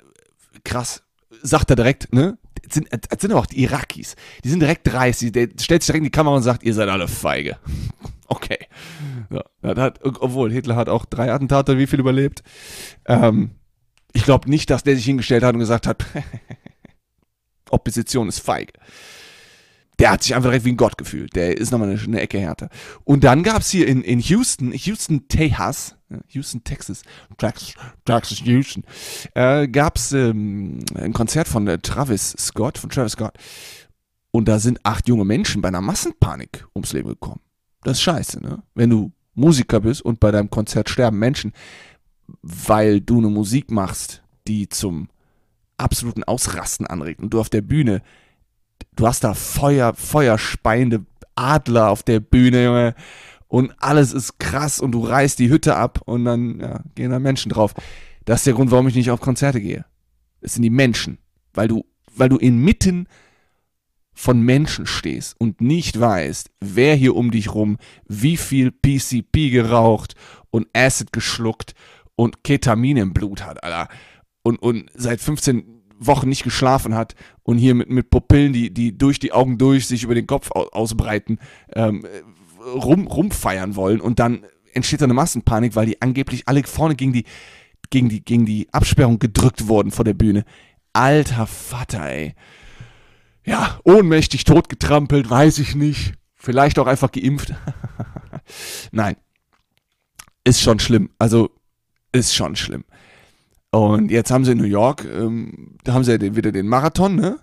krass, 0.63 1.03
sagt 1.41 1.69
er 1.69 1.75
direkt, 1.75 2.13
ne? 2.13 2.37
Das 2.63 2.75
sind, 2.75 2.87
das 2.91 3.21
sind 3.21 3.31
aber 3.31 3.41
auch 3.41 3.45
die 3.45 3.61
Irakis. 3.63 4.15
Die 4.43 4.49
sind 4.49 4.59
direkt 4.59 4.87
dreist. 4.87 5.35
Der 5.35 5.49
stellt 5.59 5.83
sich 5.83 5.87
direkt 5.87 5.99
in 5.99 6.03
die 6.05 6.11
Kamera 6.11 6.35
und 6.35 6.43
sagt, 6.43 6.63
ihr 6.63 6.73
seid 6.73 6.89
alle 6.89 7.07
feige. 7.07 7.57
okay. 8.27 8.59
Ja, 9.29 9.75
hat, 9.75 9.99
obwohl, 10.03 10.51
Hitler 10.51 10.75
hat 10.75 10.89
auch 10.89 11.05
drei 11.05 11.31
Attentate, 11.31 11.77
wie 11.77 11.87
viel 11.87 11.99
überlebt. 11.99 12.43
Ähm, 13.05 13.51
ich 14.13 14.23
glaube 14.23 14.49
nicht, 14.49 14.69
dass 14.69 14.83
der 14.83 14.95
sich 14.95 15.05
hingestellt 15.05 15.43
hat 15.43 15.53
und 15.53 15.59
gesagt 15.59 15.87
hat, 15.87 16.05
Opposition 17.69 18.29
ist 18.29 18.39
feige 18.39 18.73
der 19.99 20.11
hat 20.11 20.23
sich 20.23 20.35
einfach 20.35 20.49
direkt 20.49 20.65
wie 20.65 20.71
ein 20.71 20.77
Gott 20.77 20.97
gefühlt. 20.97 21.35
Der 21.35 21.57
ist 21.57 21.71
nochmal 21.71 21.89
eine, 21.89 22.01
eine 22.01 22.21
Ecke 22.21 22.39
härter. 22.39 22.69
Und 23.03 23.23
dann 23.23 23.43
gab 23.43 23.61
es 23.61 23.69
hier 23.69 23.87
in, 23.87 24.01
in 24.01 24.19
Houston, 24.19 24.71
Houston, 24.73 25.27
Texas, 25.27 25.95
Houston, 26.29 26.63
Texas, 26.63 27.03
Texas, 27.37 27.75
Texas 28.05 28.39
Houston, 28.41 28.83
äh, 29.35 29.67
gab 29.67 29.97
es 29.97 30.11
ähm, 30.11 30.79
ein 30.95 31.13
Konzert 31.13 31.47
von 31.47 31.67
äh, 31.67 31.77
Travis 31.79 32.35
Scott, 32.39 32.77
von 32.77 32.89
Travis 32.89 33.13
Scott. 33.13 33.33
Und 34.31 34.47
da 34.47 34.59
sind 34.59 34.79
acht 34.83 35.07
junge 35.07 35.25
Menschen 35.25 35.61
bei 35.61 35.67
einer 35.67 35.81
Massenpanik 35.81 36.67
ums 36.75 36.93
Leben 36.93 37.09
gekommen. 37.09 37.41
Das 37.83 37.97
ist 37.97 38.01
scheiße, 38.01 38.41
ne? 38.41 38.63
Wenn 38.73 38.89
du 38.89 39.11
Musiker 39.35 39.79
bist 39.79 40.01
und 40.01 40.19
bei 40.19 40.31
deinem 40.31 40.49
Konzert 40.49 40.89
sterben 40.89 41.19
Menschen, 41.19 41.53
weil 42.41 43.01
du 43.01 43.19
eine 43.19 43.29
Musik 43.29 43.71
machst, 43.71 44.23
die 44.47 44.69
zum 44.69 45.09
absoluten 45.77 46.23
Ausrasten 46.23 46.85
anregt 46.87 47.21
und 47.21 47.33
du 47.33 47.39
auf 47.39 47.49
der 47.49 47.61
Bühne 47.61 48.01
du 48.95 49.07
hast 49.07 49.23
da 49.23 49.33
Feuer, 49.33 49.93
feuerspeiende 49.93 51.05
Adler 51.35 51.89
auf 51.89 52.03
der 52.03 52.19
Bühne, 52.19 52.63
Junge. 52.63 52.95
Und 53.47 53.73
alles 53.79 54.13
ist 54.13 54.39
krass 54.39 54.79
und 54.79 54.93
du 54.93 55.01
reißt 55.01 55.37
die 55.39 55.49
Hütte 55.49 55.75
ab 55.75 56.01
und 56.05 56.25
dann 56.25 56.59
ja, 56.59 56.79
gehen 56.95 57.11
da 57.11 57.19
Menschen 57.19 57.49
drauf. 57.51 57.73
Das 58.25 58.41
ist 58.41 58.47
der 58.47 58.53
Grund, 58.53 58.71
warum 58.71 58.87
ich 58.87 58.95
nicht 58.95 59.11
auf 59.11 59.21
Konzerte 59.21 59.61
gehe. 59.61 59.85
Es 60.41 60.53
sind 60.53 60.63
die 60.63 60.69
Menschen. 60.69 61.19
Weil 61.53 61.67
du, 61.67 61.85
weil 62.15 62.29
du 62.29 62.37
inmitten 62.37 63.07
von 64.11 64.41
Menschen 64.41 64.85
stehst 64.85 65.35
und 65.39 65.61
nicht 65.61 65.99
weißt, 65.99 66.49
wer 66.61 66.95
hier 66.95 67.15
um 67.15 67.31
dich 67.31 67.53
rum 67.53 67.77
wie 68.07 68.37
viel 68.37 68.71
PCP 68.71 69.49
geraucht 69.49 70.15
und 70.51 70.67
Acid 70.73 71.11
geschluckt 71.11 71.73
und 72.15 72.43
Ketamin 72.43 72.97
im 72.97 73.13
Blut 73.13 73.45
hat, 73.45 73.63
Alter. 73.63 73.89
Und, 74.43 74.57
und 74.61 74.89
seit 74.93 75.21
15 75.21 75.83
Wochen 75.99 76.29
nicht 76.29 76.43
geschlafen 76.43 76.95
hat 76.95 77.15
und 77.43 77.57
hier 77.57 77.75
mit, 77.75 77.89
mit 77.89 78.09
Pupillen, 78.09 78.53
die, 78.53 78.73
die 78.73 78.97
durch 78.97 79.19
die 79.19 79.31
Augen 79.31 79.57
durch 79.57 79.87
sich 79.87 80.03
über 80.03 80.15
den 80.15 80.27
Kopf 80.27 80.51
ausbreiten, 80.51 81.39
ähm, 81.73 82.05
rum, 82.59 83.07
rumfeiern 83.07 83.75
wollen 83.75 84.01
und 84.01 84.19
dann 84.19 84.45
entsteht 84.73 85.01
da 85.01 85.05
eine 85.05 85.13
Massenpanik, 85.13 85.75
weil 85.75 85.85
die 85.85 86.01
angeblich 86.01 86.47
alle 86.47 86.63
vorne 86.63 86.95
gegen 86.95 87.13
die, 87.13 87.25
gegen 87.89 88.09
die, 88.09 88.23
gegen 88.23 88.45
die 88.45 88.67
Absperrung 88.71 89.19
gedrückt 89.19 89.67
wurden 89.67 89.91
vor 89.91 90.05
der 90.05 90.13
Bühne. 90.13 90.45
Alter 90.93 91.47
Vater, 91.47 92.09
ey. 92.09 92.35
Ja, 93.45 93.79
ohnmächtig 93.83 94.45
totgetrampelt, 94.45 95.29
weiß 95.29 95.59
ich 95.59 95.75
nicht. 95.75 96.13
Vielleicht 96.35 96.79
auch 96.79 96.87
einfach 96.87 97.11
geimpft. 97.11 97.53
Nein. 98.91 99.15
Ist 100.43 100.61
schon 100.61 100.79
schlimm. 100.79 101.09
Also, 101.19 101.49
ist 102.13 102.33
schon 102.33 102.55
schlimm. 102.55 102.85
Und 103.71 104.11
jetzt 104.11 104.31
haben 104.31 104.45
sie 104.45 104.51
in 104.51 104.59
New 104.59 104.65
York, 104.65 105.03
ähm, 105.03 105.77
da 105.83 105.93
haben 105.93 106.03
sie 106.03 106.11
ja 106.11 106.35
wieder 106.35 106.51
den 106.51 106.67
Marathon, 106.67 107.15
ne? 107.15 107.39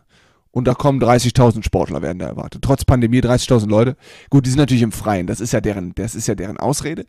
Und 0.52 0.66
da 0.66 0.74
kommen 0.74 1.00
30.000 1.00 1.64
Sportler, 1.64 2.02
werden 2.02 2.18
da 2.18 2.26
erwartet. 2.26 2.62
Trotz 2.62 2.84
Pandemie 2.84 3.20
30.000 3.20 3.68
Leute. 3.68 3.96
Gut, 4.30 4.46
die 4.46 4.50
sind 4.50 4.58
natürlich 4.58 4.82
im 4.82 4.90
Freien. 4.90 5.28
Das 5.28 5.40
ist 5.40 5.52
ja 5.52 5.60
deren, 5.60 5.94
das 5.94 6.16
ist 6.16 6.26
ja 6.26 6.34
deren 6.34 6.56
Ausrede. 6.56 7.06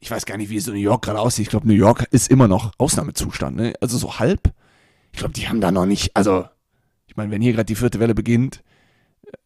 Ich 0.00 0.10
weiß 0.10 0.26
gar 0.26 0.36
nicht, 0.36 0.50
wie 0.50 0.56
es 0.56 0.66
in 0.66 0.74
New 0.74 0.80
York 0.80 1.02
gerade 1.02 1.20
aussieht. 1.20 1.44
Ich 1.44 1.50
glaube, 1.50 1.68
New 1.68 1.74
York 1.74 2.06
ist 2.10 2.30
immer 2.30 2.48
noch 2.48 2.72
Ausnahmezustand, 2.78 3.56
ne? 3.56 3.74
Also 3.80 3.96
so 3.98 4.18
halb. 4.18 4.52
Ich 5.12 5.18
glaube, 5.18 5.34
die 5.34 5.48
haben 5.48 5.60
da 5.60 5.70
noch 5.70 5.86
nicht, 5.86 6.16
also, 6.16 6.46
ich 7.06 7.16
meine, 7.16 7.30
wenn 7.30 7.42
hier 7.42 7.52
gerade 7.52 7.66
die 7.66 7.76
vierte 7.76 8.00
Welle 8.00 8.14
beginnt, 8.14 8.62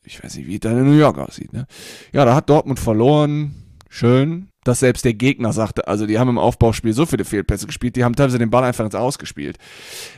ich 0.03 0.23
weiß 0.23 0.37
nicht, 0.37 0.47
wie 0.47 0.55
es 0.55 0.61
da 0.61 0.71
in 0.71 0.85
New 0.85 0.99
York 0.99 1.19
aussieht, 1.19 1.53
ne? 1.53 1.67
Ja, 2.13 2.25
da 2.25 2.35
hat 2.35 2.49
Dortmund 2.49 2.79
verloren. 2.79 3.55
Schön 3.89 4.49
dass 4.65 4.81
selbst 4.81 5.05
der 5.05 5.15
Gegner 5.15 5.53
sagte, 5.53 5.87
also 5.87 6.07
die 6.07 6.19
haben 6.19 6.31
im 6.31 6.39
Aufbauspiel 6.39 6.93
so 6.93 7.07
viele 7.07 7.25
Fehlpässe 7.25 7.67
gespielt, 7.67 7.97
die 7.97 8.05
haben 8.05 8.17
teilweise 8.17 8.39
den 8.39 8.51
Ball 8.51 8.65
einfach 8.65 8.85
ins 8.85 8.95
Ausgespielt. 8.95 9.59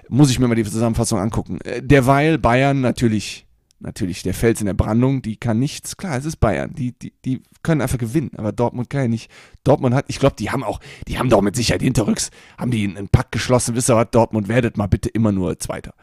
Muss 0.08 0.30
ich 0.30 0.38
mir 0.38 0.48
mal 0.48 0.54
die 0.54 0.64
Zusammenfassung 0.64 1.18
angucken. 1.18 1.60
Äh, 1.62 1.82
derweil 1.82 2.38
Bayern 2.38 2.80
natürlich, 2.80 3.46
natürlich 3.80 4.22
der 4.22 4.34
Fels 4.34 4.60
in 4.60 4.66
der 4.66 4.74
Brandung, 4.74 5.20
die 5.20 5.36
kann 5.36 5.58
nichts, 5.58 5.96
klar, 5.96 6.16
es 6.16 6.24
ist 6.24 6.36
Bayern, 6.36 6.72
die, 6.74 6.92
die, 6.92 7.12
die 7.24 7.42
können 7.62 7.80
einfach 7.80 7.98
gewinnen, 7.98 8.30
aber 8.36 8.52
Dortmund 8.52 8.88
kann 8.88 9.02
ja 9.02 9.08
nicht. 9.08 9.30
Dortmund 9.64 9.94
hat, 9.94 10.06
ich 10.08 10.18
glaube, 10.18 10.36
die 10.38 10.50
haben 10.50 10.62
auch, 10.62 10.80
die 11.08 11.18
haben 11.18 11.28
doch 11.28 11.42
mit 11.42 11.56
Sicherheit 11.56 11.82
hinterrücks, 11.82 12.30
haben 12.56 12.70
die 12.70 12.84
einen 12.84 13.08
Pakt 13.08 13.32
geschlossen, 13.32 13.74
wisst 13.74 13.90
ihr 13.90 13.96
was, 13.96 14.08
Dortmund 14.10 14.48
werdet 14.48 14.76
mal 14.76 14.86
bitte 14.86 15.08
immer 15.08 15.32
nur 15.32 15.58
Zweiter. 15.58 15.94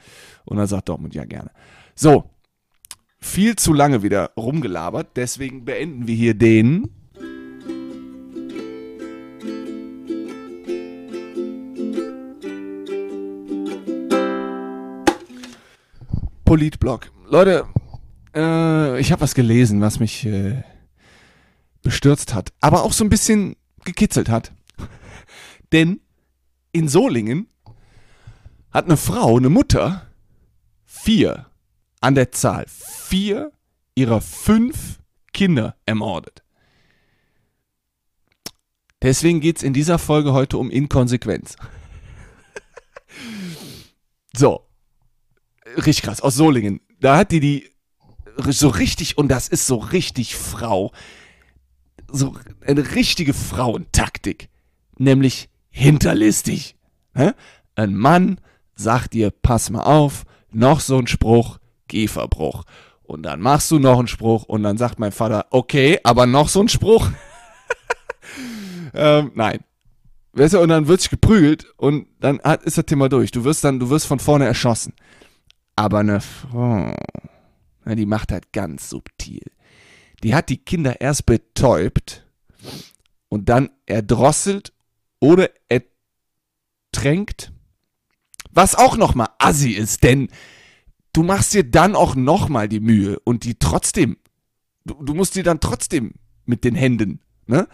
Und 0.46 0.58
dann 0.58 0.68
sagt 0.68 0.90
Dortmund 0.90 1.16
ja 1.16 1.26
gerne. 1.26 1.52
So, 1.96 2.30
viel 3.20 3.56
zu 3.56 3.74
lange 3.74 4.04
wieder 4.04 4.32
rumgelabert, 4.36 5.16
deswegen 5.16 5.64
beenden 5.64 6.08
wir 6.08 6.16
hier 6.16 6.34
den 6.34 6.90
Politblog. 16.54 17.12
Leute, 17.26 17.66
äh, 18.36 19.00
ich 19.00 19.12
habe 19.12 19.24
was 19.24 19.34
gelesen, 19.34 19.82
was 19.82 20.00
mich 20.00 20.24
äh, 20.24 20.62
bestürzt 21.82 22.36
hat, 22.36 22.54
aber 22.62 22.84
auch 22.84 22.94
so 22.94 23.04
ein 23.04 23.10
bisschen 23.10 23.56
gekitzelt 23.86 24.30
hat. 24.30 24.52
Denn 25.72 26.00
in 26.72 26.90
Solingen 26.90 27.48
hat 28.70 28.86
eine 28.86 28.98
Frau, 28.98 29.36
eine 29.36 29.50
Mutter, 29.50 30.06
vier 30.86 31.48
an 32.02 32.14
der 32.14 32.32
Zahl, 32.32 32.66
vier 32.68 33.52
ihrer 33.96 34.22
fünf 34.22 35.00
Kinder 35.34 35.76
ermordet. 35.88 36.44
Deswegen 39.02 39.42
geht 39.42 39.58
es 39.58 39.64
in 39.64 39.74
dieser 39.74 39.98
Folge 39.98 40.34
heute 40.34 40.60
um 40.60 40.70
Inkonsequenz. 40.70 41.56
so, 44.38 44.68
richtig 45.78 46.04
krass, 46.04 46.22
aus 46.22 46.36
Solingen. 46.36 46.82
Da 47.00 47.18
hat 47.18 47.32
die 47.32 47.40
die 47.40 47.70
so 48.48 48.68
richtig, 48.68 49.18
und 49.18 49.28
das 49.30 49.48
ist 49.48 49.68
so 49.68 49.78
richtig 49.78 50.36
Frau, 50.36 50.92
so 52.12 52.36
eine 52.66 52.96
richtige 52.96 53.34
Frauentaktik, 53.34 54.50
nämlich 54.98 55.50
hinterlistig. 55.70 56.76
Ein 57.76 57.96
Mann 57.96 58.40
sagt 58.76 59.14
dir, 59.14 59.32
pass 59.32 59.70
mal 59.70 59.84
auf, 59.84 60.24
noch 60.52 60.80
so 60.80 60.98
ein 60.98 61.08
Spruch, 61.08 61.60
Gehverbruch. 61.88 62.64
Und 63.04 63.24
dann 63.24 63.42
machst 63.42 63.70
du 63.70 63.80
noch 63.80 64.00
einen 64.00 64.08
Spruch 64.08 64.44
und 64.44 64.64
dann 64.64 64.78
sagt 64.78 65.00
mein 65.00 65.12
Vater, 65.12 65.48
okay, 65.52 66.00
aber 66.04 66.26
noch 66.26 66.50
so 66.50 66.62
ein 66.62 66.70
Spruch. 66.70 67.10
ähm, 68.94 69.32
nein. 69.36 69.60
Weißt 70.34 70.56
du, 70.56 70.60
und 70.60 70.70
dann 70.70 70.88
wird 70.88 71.02
sich 71.02 71.12
geprügelt 71.12 71.68
und 71.78 72.08
dann 72.20 72.40
ist 72.64 72.78
das 72.78 72.86
Thema 72.86 73.10
durch. 73.10 73.30
Du 73.32 73.44
wirst 73.44 73.64
dann, 73.64 73.80
du 73.80 73.90
wirst 73.90 74.08
von 74.08 74.20
vorne 74.20 74.46
erschossen. 74.46 74.94
Aber 75.76 76.00
eine 76.00 76.22
Frau, 76.22 76.96
die 77.86 78.06
macht 78.06 78.32
halt 78.32 78.52
ganz 78.54 78.90
subtil. 78.90 79.42
Die 80.24 80.36
hat 80.36 80.50
die 80.50 80.58
Kinder 80.58 81.02
erst 81.02 81.26
betäubt 81.26 82.26
und 83.30 83.50
dann 83.50 83.70
erdrosselt 83.86 84.74
oder 85.20 85.50
ertränkt. 85.70 87.52
Was 88.52 88.76
auch 88.76 88.98
nochmal 88.98 89.30
assi 89.40 89.72
ist, 89.72 90.04
denn 90.04 90.30
du 91.12 91.24
machst 91.24 91.54
dir 91.54 91.64
dann 91.64 91.96
auch 91.96 92.16
nochmal 92.16 92.70
die 92.70 92.80
Mühe 92.80 93.20
und 93.24 93.44
die 93.44 93.56
trotzdem, 93.56 94.18
du, 94.86 94.94
du 95.04 95.14
musst 95.14 95.36
dir 95.36 95.44
dann 95.44 95.60
trotzdem 95.60 96.14
mit 96.46 96.64
den 96.64 96.76
Händen, 96.76 97.20
ne? 97.48 97.68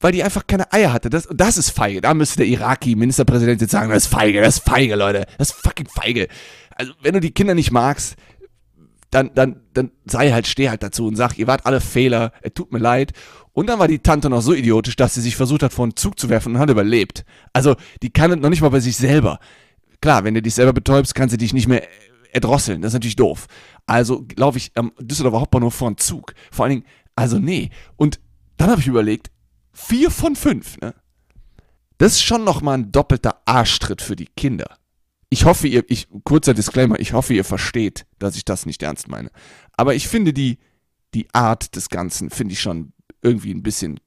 Weil 0.00 0.10
die 0.10 0.24
einfach 0.24 0.48
keine 0.48 0.72
Eier 0.72 0.92
hatte. 0.92 1.10
Das, 1.10 1.28
das 1.32 1.56
ist 1.56 1.70
feige. 1.70 2.00
Da 2.00 2.12
müsste 2.12 2.38
der 2.38 2.48
Iraki-Ministerpräsident 2.48 3.60
jetzt 3.60 3.70
sagen, 3.70 3.88
das 3.88 4.06
ist 4.06 4.12
feige, 4.12 4.40
das 4.40 4.56
ist 4.56 4.68
feige, 4.68 4.96
Leute. 4.96 5.26
Das 5.38 5.50
ist 5.50 5.60
fucking 5.60 5.86
feige 5.86 6.26
also 6.76 6.92
wenn 7.02 7.14
du 7.14 7.20
die 7.20 7.32
Kinder 7.32 7.54
nicht 7.54 7.70
magst, 7.70 8.16
dann, 9.12 9.30
dann, 9.34 9.60
dann 9.74 9.90
sei 10.06 10.32
halt, 10.32 10.46
steh 10.46 10.70
halt 10.70 10.82
dazu 10.82 11.06
und 11.06 11.16
sag, 11.16 11.38
ihr 11.38 11.46
wart 11.46 11.66
alle 11.66 11.80
Fehler, 11.80 12.32
es 12.40 12.54
tut 12.54 12.72
mir 12.72 12.78
leid. 12.78 13.12
Und 13.52 13.68
dann 13.68 13.78
war 13.78 13.86
die 13.86 13.98
Tante 13.98 14.30
noch 14.30 14.40
so 14.40 14.54
idiotisch, 14.54 14.96
dass 14.96 15.14
sie 15.14 15.20
sich 15.20 15.36
versucht 15.36 15.62
hat, 15.62 15.74
vor 15.74 15.84
einen 15.84 15.96
Zug 15.96 16.18
zu 16.18 16.30
werfen 16.30 16.54
und 16.54 16.58
hat 16.58 16.70
überlebt. 16.70 17.24
Also, 17.52 17.76
die 18.02 18.10
kann 18.10 18.40
noch 18.40 18.48
nicht 18.48 18.62
mal 18.62 18.70
bei 18.70 18.80
sich 18.80 18.96
selber. 18.96 19.38
Klar, 20.00 20.24
wenn 20.24 20.32
du 20.32 20.40
dich 20.40 20.54
selber 20.54 20.72
betäubst, 20.72 21.14
kann 21.14 21.28
sie 21.28 21.36
dich 21.36 21.52
nicht 21.52 21.68
mehr 21.68 21.86
erdrosseln. 22.32 22.80
Das 22.80 22.90
ist 22.90 22.94
natürlich 22.94 23.16
doof. 23.16 23.46
Also 23.84 24.26
laufe 24.36 24.56
ich 24.56 24.72
am 24.74 24.92
Düsseldorfer 24.98 25.42
Hauptbahnhof 25.42 25.74
vor 25.74 25.88
einen 25.88 25.98
Zug. 25.98 26.32
Vor 26.50 26.64
allen 26.64 26.76
Dingen, 26.76 26.86
also 27.14 27.38
nee. 27.38 27.68
Und 27.96 28.18
dann 28.56 28.70
habe 28.70 28.80
ich 28.80 28.86
überlegt, 28.86 29.30
vier 29.74 30.10
von 30.10 30.34
fünf, 30.34 30.78
ne? 30.78 30.94
Das 31.98 32.12
ist 32.12 32.22
schon 32.22 32.44
nochmal 32.44 32.78
ein 32.78 32.90
doppelter 32.90 33.42
Arschtritt 33.44 34.00
für 34.00 34.16
die 34.16 34.28
Kinder 34.34 34.78
ich 35.32 35.46
hoffe, 35.46 35.66
ihr, 35.66 35.82
ich, 35.88 36.08
kurzer 36.24 36.52
Disclaimer, 36.52 37.00
ich 37.00 37.14
hoffe, 37.14 37.32
ihr 37.32 37.44
versteht, 37.44 38.04
dass 38.18 38.36
ich 38.36 38.44
das 38.44 38.66
nicht 38.66 38.82
ernst 38.82 39.08
meine. 39.08 39.30
Aber 39.72 39.94
ich 39.94 40.06
finde 40.06 40.34
die, 40.34 40.58
die 41.14 41.26
Art 41.32 41.74
des 41.74 41.88
Ganzen, 41.88 42.28
finde 42.28 42.52
ich 42.52 42.60
schon 42.60 42.92
irgendwie 43.22 43.54
ein 43.54 43.62
bisschen 43.62 43.98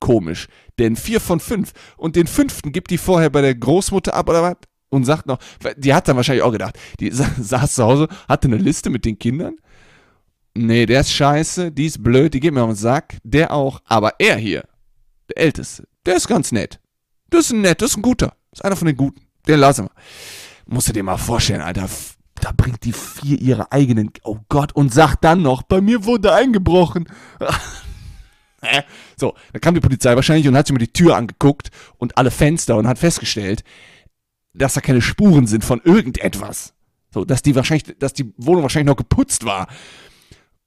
komisch. 0.00 0.48
Denn 0.78 0.96
vier 0.96 1.20
von 1.20 1.38
fünf 1.38 1.72
und 1.98 2.16
den 2.16 2.26
fünften 2.26 2.72
gibt 2.72 2.90
die 2.90 2.96
vorher 2.96 3.28
bei 3.28 3.42
der 3.42 3.54
Großmutter 3.54 4.14
ab 4.14 4.30
oder 4.30 4.42
was? 4.42 4.56
Und 4.88 5.04
sagt 5.04 5.26
noch, 5.26 5.38
die 5.76 5.92
hat 5.92 6.08
dann 6.08 6.16
wahrscheinlich 6.16 6.42
auch 6.42 6.52
gedacht, 6.52 6.78
die 6.98 7.10
saß 7.12 7.74
zu 7.74 7.84
Hause, 7.84 8.08
hatte 8.26 8.48
eine 8.48 8.56
Liste 8.56 8.88
mit 8.88 9.04
den 9.04 9.18
Kindern. 9.18 9.56
Nee, 10.54 10.86
der 10.86 11.00
ist 11.00 11.12
scheiße, 11.12 11.72
die 11.72 11.84
ist 11.84 12.02
blöd, 12.02 12.32
die 12.32 12.40
geht 12.40 12.54
mir 12.54 12.62
auf 12.62 12.70
den 12.70 12.76
Sack, 12.76 13.18
der 13.22 13.52
auch. 13.52 13.80
Aber 13.84 14.14
er 14.18 14.38
hier, 14.38 14.64
der 15.28 15.44
Älteste, 15.44 15.86
der 16.06 16.16
ist 16.16 16.26
ganz 16.26 16.52
nett. 16.52 16.80
Das 17.28 17.46
ist 17.46 17.52
ein 17.52 17.60
nett, 17.60 17.82
das 17.82 17.90
ist 17.90 17.96
ein 17.98 18.02
guter. 18.02 18.28
Das 18.50 18.60
ist 18.60 18.64
einer 18.64 18.76
von 18.76 18.86
den 18.86 18.96
Guten. 18.96 19.20
Den 19.46 19.60
lassen 19.60 19.84
wir. 19.84 19.90
Musst 20.66 20.88
du 20.88 20.92
dir 20.92 21.02
mal 21.02 21.16
vorstellen, 21.16 21.60
Alter. 21.60 21.88
Da 22.40 22.52
bringt 22.52 22.84
die 22.84 22.92
vier 22.92 23.40
ihre 23.40 23.72
eigenen. 23.72 24.10
Oh 24.22 24.38
Gott, 24.48 24.72
und 24.72 24.92
sagt 24.92 25.24
dann 25.24 25.42
noch, 25.42 25.62
bei 25.62 25.80
mir 25.80 26.04
wurde 26.04 26.34
eingebrochen. 26.34 27.08
so, 29.16 29.34
dann 29.52 29.60
kam 29.60 29.74
die 29.74 29.80
Polizei 29.80 30.14
wahrscheinlich 30.16 30.48
und 30.48 30.56
hat 30.56 30.66
sich 30.66 30.74
mal 30.74 30.78
die 30.78 30.92
Tür 30.92 31.16
angeguckt 31.16 31.70
und 31.96 32.18
alle 32.18 32.30
Fenster 32.30 32.76
und 32.76 32.88
hat 32.88 32.98
festgestellt, 32.98 33.62
dass 34.52 34.74
da 34.74 34.80
keine 34.80 35.00
Spuren 35.00 35.46
sind 35.46 35.64
von 35.64 35.80
irgendetwas. 35.84 36.74
So, 37.12 37.24
dass 37.24 37.42
die 37.42 37.54
wahrscheinlich, 37.54 37.96
dass 37.98 38.12
die 38.12 38.34
Wohnung 38.36 38.62
wahrscheinlich 38.62 38.90
noch 38.90 38.96
geputzt 38.96 39.44
war. 39.44 39.68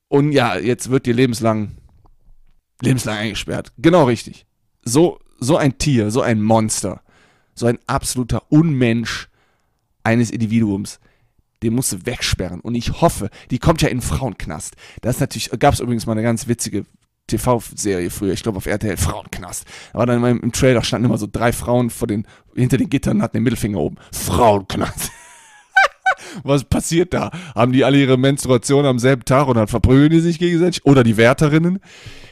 Und 0.07 0.31
ja, 0.31 0.57
jetzt 0.57 0.89
wird 0.89 1.05
die 1.05 1.11
lebenslang, 1.11 1.75
lebenslang 2.81 3.17
eingesperrt. 3.17 3.73
Genau 3.77 4.05
richtig. 4.05 4.45
So, 4.83 5.19
so 5.39 5.57
ein 5.57 5.77
Tier, 5.77 6.11
so 6.11 6.21
ein 6.21 6.41
Monster, 6.41 7.01
so 7.53 7.65
ein 7.65 7.79
absoluter 7.87 8.43
Unmensch 8.49 9.27
eines 10.07 10.31
Individuums, 10.31 10.99
den 11.63 11.73
musst 11.73 11.91
du 11.91 12.05
wegsperren. 12.05 12.61
Und 12.61 12.75
ich 12.75 13.01
hoffe, 13.01 13.29
die 13.51 13.59
kommt 13.59 13.81
ja 13.81 13.89
in 13.89 13.97
den 13.97 14.03
Frauenknast. 14.03 14.75
Das 15.01 15.15
ist 15.15 15.19
natürlich, 15.19 15.51
gab 15.59 15.73
es 15.73 15.81
übrigens 15.81 16.05
mal 16.05 16.13
eine 16.13 16.23
ganz 16.23 16.47
witzige 16.47 16.85
TV-Serie 17.27 18.09
früher, 18.09 18.31
ich 18.31 18.41
glaube 18.41 18.57
auf 18.57 18.67
RTL, 18.67 18.95
Frauenknast. 18.95 19.65
War 19.91 20.05
dann 20.05 20.17
immer 20.17 20.29
im 20.29 20.51
Trailer 20.53 20.81
standen 20.81 21.07
immer 21.07 21.17
so 21.17 21.27
drei 21.29 21.51
Frauen 21.51 21.89
vor 21.89 22.07
den, 22.07 22.25
hinter 22.55 22.77
den 22.77 22.89
Gittern 22.89 23.17
und 23.17 23.23
hatten 23.23 23.37
den 23.37 23.43
Mittelfinger 23.43 23.79
oben. 23.79 23.97
Frauenknast. 24.13 25.11
Was 26.43 26.63
passiert 26.63 27.13
da? 27.13 27.31
Haben 27.53 27.73
die 27.73 27.83
alle 27.83 27.97
ihre 27.97 28.17
Menstruation 28.17 28.85
am 28.85 28.97
selben 28.97 29.25
Tag 29.25 29.47
und 29.47 29.55
dann 29.55 29.67
verprügeln 29.67 30.11
die 30.11 30.21
sich 30.21 30.39
gegenseitig? 30.39 30.85
Oder 30.85 31.03
die 31.03 31.17
Wärterinnen? 31.17 31.79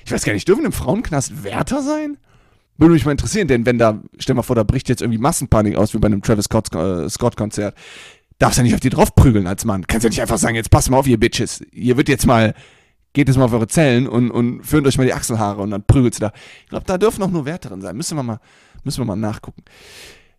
Ich 0.05 0.11
weiß 0.13 0.23
gar 0.23 0.31
nicht, 0.31 0.47
dürfen 0.47 0.65
im 0.65 0.71
Frauenknast 0.71 1.43
Wärter 1.43 1.81
sein? 1.81 2.17
Würde 2.77 2.93
mich 2.93 3.05
mal 3.05 3.11
interessieren, 3.11 3.47
denn 3.47 3.65
wenn 3.65 3.77
da, 3.77 4.01
stell 4.17 4.35
mal 4.35 4.41
vor, 4.41 4.55
da 4.55 4.63
bricht 4.63 4.89
jetzt 4.89 5.01
irgendwie 5.01 5.19
Massenpanik 5.19 5.77
aus, 5.77 5.93
wie 5.93 5.97
bei 5.97 6.07
einem 6.07 6.21
Travis 6.21 6.47
äh, 6.47 7.09
Scott-Konzert, 7.09 7.75
darfst 8.37 8.57
ja 8.57 8.63
nicht 8.63 8.73
auf 8.73 8.81
die 8.81 8.89
draufprügeln 8.89 9.47
als 9.47 9.63
Mann. 9.63 9.87
Kannst 9.87 10.03
ja 10.03 10.09
nicht 10.09 10.21
einfach 10.21 10.37
sagen, 10.37 10.55
jetzt 10.55 10.71
pass 10.71 10.89
mal 10.89 10.97
auf, 10.97 11.07
ihr 11.07 11.19
Bitches. 11.19 11.63
Hier 11.71 11.95
wird 11.95 12.09
jetzt 12.09 12.25
mal 12.25 12.53
geht 13.15 13.27
jetzt 13.27 13.37
mal 13.37 13.45
auf 13.45 13.53
eure 13.53 13.67
Zellen 13.67 14.07
und, 14.07 14.29
und 14.29 14.63
föhnt 14.63 14.85
euch 14.85 14.97
mal 14.97 15.05
die 15.05 15.13
Achselhaare 15.13 15.61
und 15.61 15.71
dann 15.71 15.83
prügelt 15.83 16.13
sie 16.13 16.19
da. 16.19 16.31
Ich 16.63 16.69
glaube, 16.69 16.85
da 16.85 16.99
dürfen 16.99 17.23
auch 17.23 17.31
nur 17.31 17.45
Werte 17.45 17.69
drin 17.69 17.81
sein. 17.81 17.95
Müssen 17.95 18.17
wir 18.17 18.23
mal, 18.23 18.39
müssen 18.83 18.99
wir 18.99 19.05
mal 19.05 19.15
nachgucken. 19.15 19.63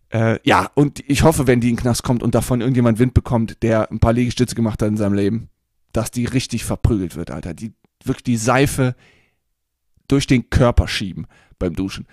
Äh, 0.09 0.39
ja, 0.43 0.69
und 0.75 1.03
ich 1.09 1.23
hoffe, 1.23 1.47
wenn 1.47 1.59
die 1.59 1.69
in 1.69 1.75
den 1.75 1.81
Knast 1.81 2.03
kommt 2.03 2.23
und 2.23 2.33
davon 2.35 2.61
irgendjemand 2.61 2.99
Wind 2.99 3.13
bekommt, 3.13 3.61
der 3.63 3.91
ein 3.91 3.99
paar 3.99 4.13
Liegestütze 4.13 4.55
gemacht 4.55 4.81
hat 4.81 4.87
in 4.87 4.95
seinem 4.95 5.13
Leben, 5.13 5.49
dass 5.91 6.11
die 6.11 6.25
richtig 6.25 6.63
verprügelt 6.63 7.15
wird, 7.15 7.31
Alter. 7.31 7.53
Die 7.53 7.73
wirklich 8.05 8.23
die 8.23 8.37
Seife 8.37 8.95
durch 10.07 10.27
den 10.27 10.49
Körper 10.49 10.87
schieben 10.87 11.27
beim 11.59 11.75
Duschen. 11.75 12.07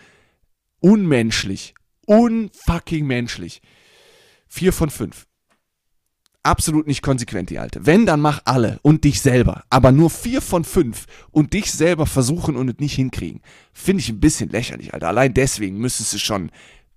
Unmenschlich. 0.81 1.75
Unfucking 2.07 3.07
menschlich. 3.07 3.63
Vier 4.47 4.73
von 4.73 4.91
fünf. 4.91 5.27
Absolut 6.43 6.87
nicht 6.87 7.01
konsequent, 7.01 7.49
die 7.49 7.59
Alte. 7.59 7.87
Wenn, 7.87 8.05
dann 8.05 8.21
mach 8.21 8.43
alle 8.45 8.79
und 8.83 9.05
dich 9.05 9.23
selber. 9.23 9.65
Aber 9.71 9.93
nur 9.93 10.11
vier 10.11 10.43
von 10.43 10.63
fünf 10.63 11.07
und 11.31 11.55
dich 11.55 11.73
selber 11.73 12.05
versuchen 12.05 12.57
und 12.57 12.69
es 12.69 12.79
nicht 12.81 12.95
hinkriegen. 12.97 13.41
Finde 13.73 14.03
ich 14.03 14.11
ein 14.11 14.21
bisschen 14.21 14.51
lächerlich, 14.51 14.93
Alter. 14.93 15.09
Allein 15.09 15.33
deswegen 15.33 15.79
müsstest 15.79 16.13
du 16.13 16.19
schon, 16.19 16.51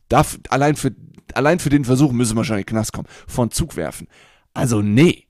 darf, 0.10 0.38
allein, 0.50 0.76
für, 0.76 0.94
allein 1.34 1.60
für 1.60 1.70
den 1.70 1.86
Versuch 1.86 2.12
müssen 2.12 2.36
wir 2.36 2.44
schon 2.44 2.58
in 2.58 2.64
den 2.64 2.68
Knast 2.68 2.92
kommen. 2.92 3.08
Von 3.26 3.50
Zug 3.50 3.78
werfen. 3.78 4.08
Also, 4.54 4.82
nee. 4.82 5.28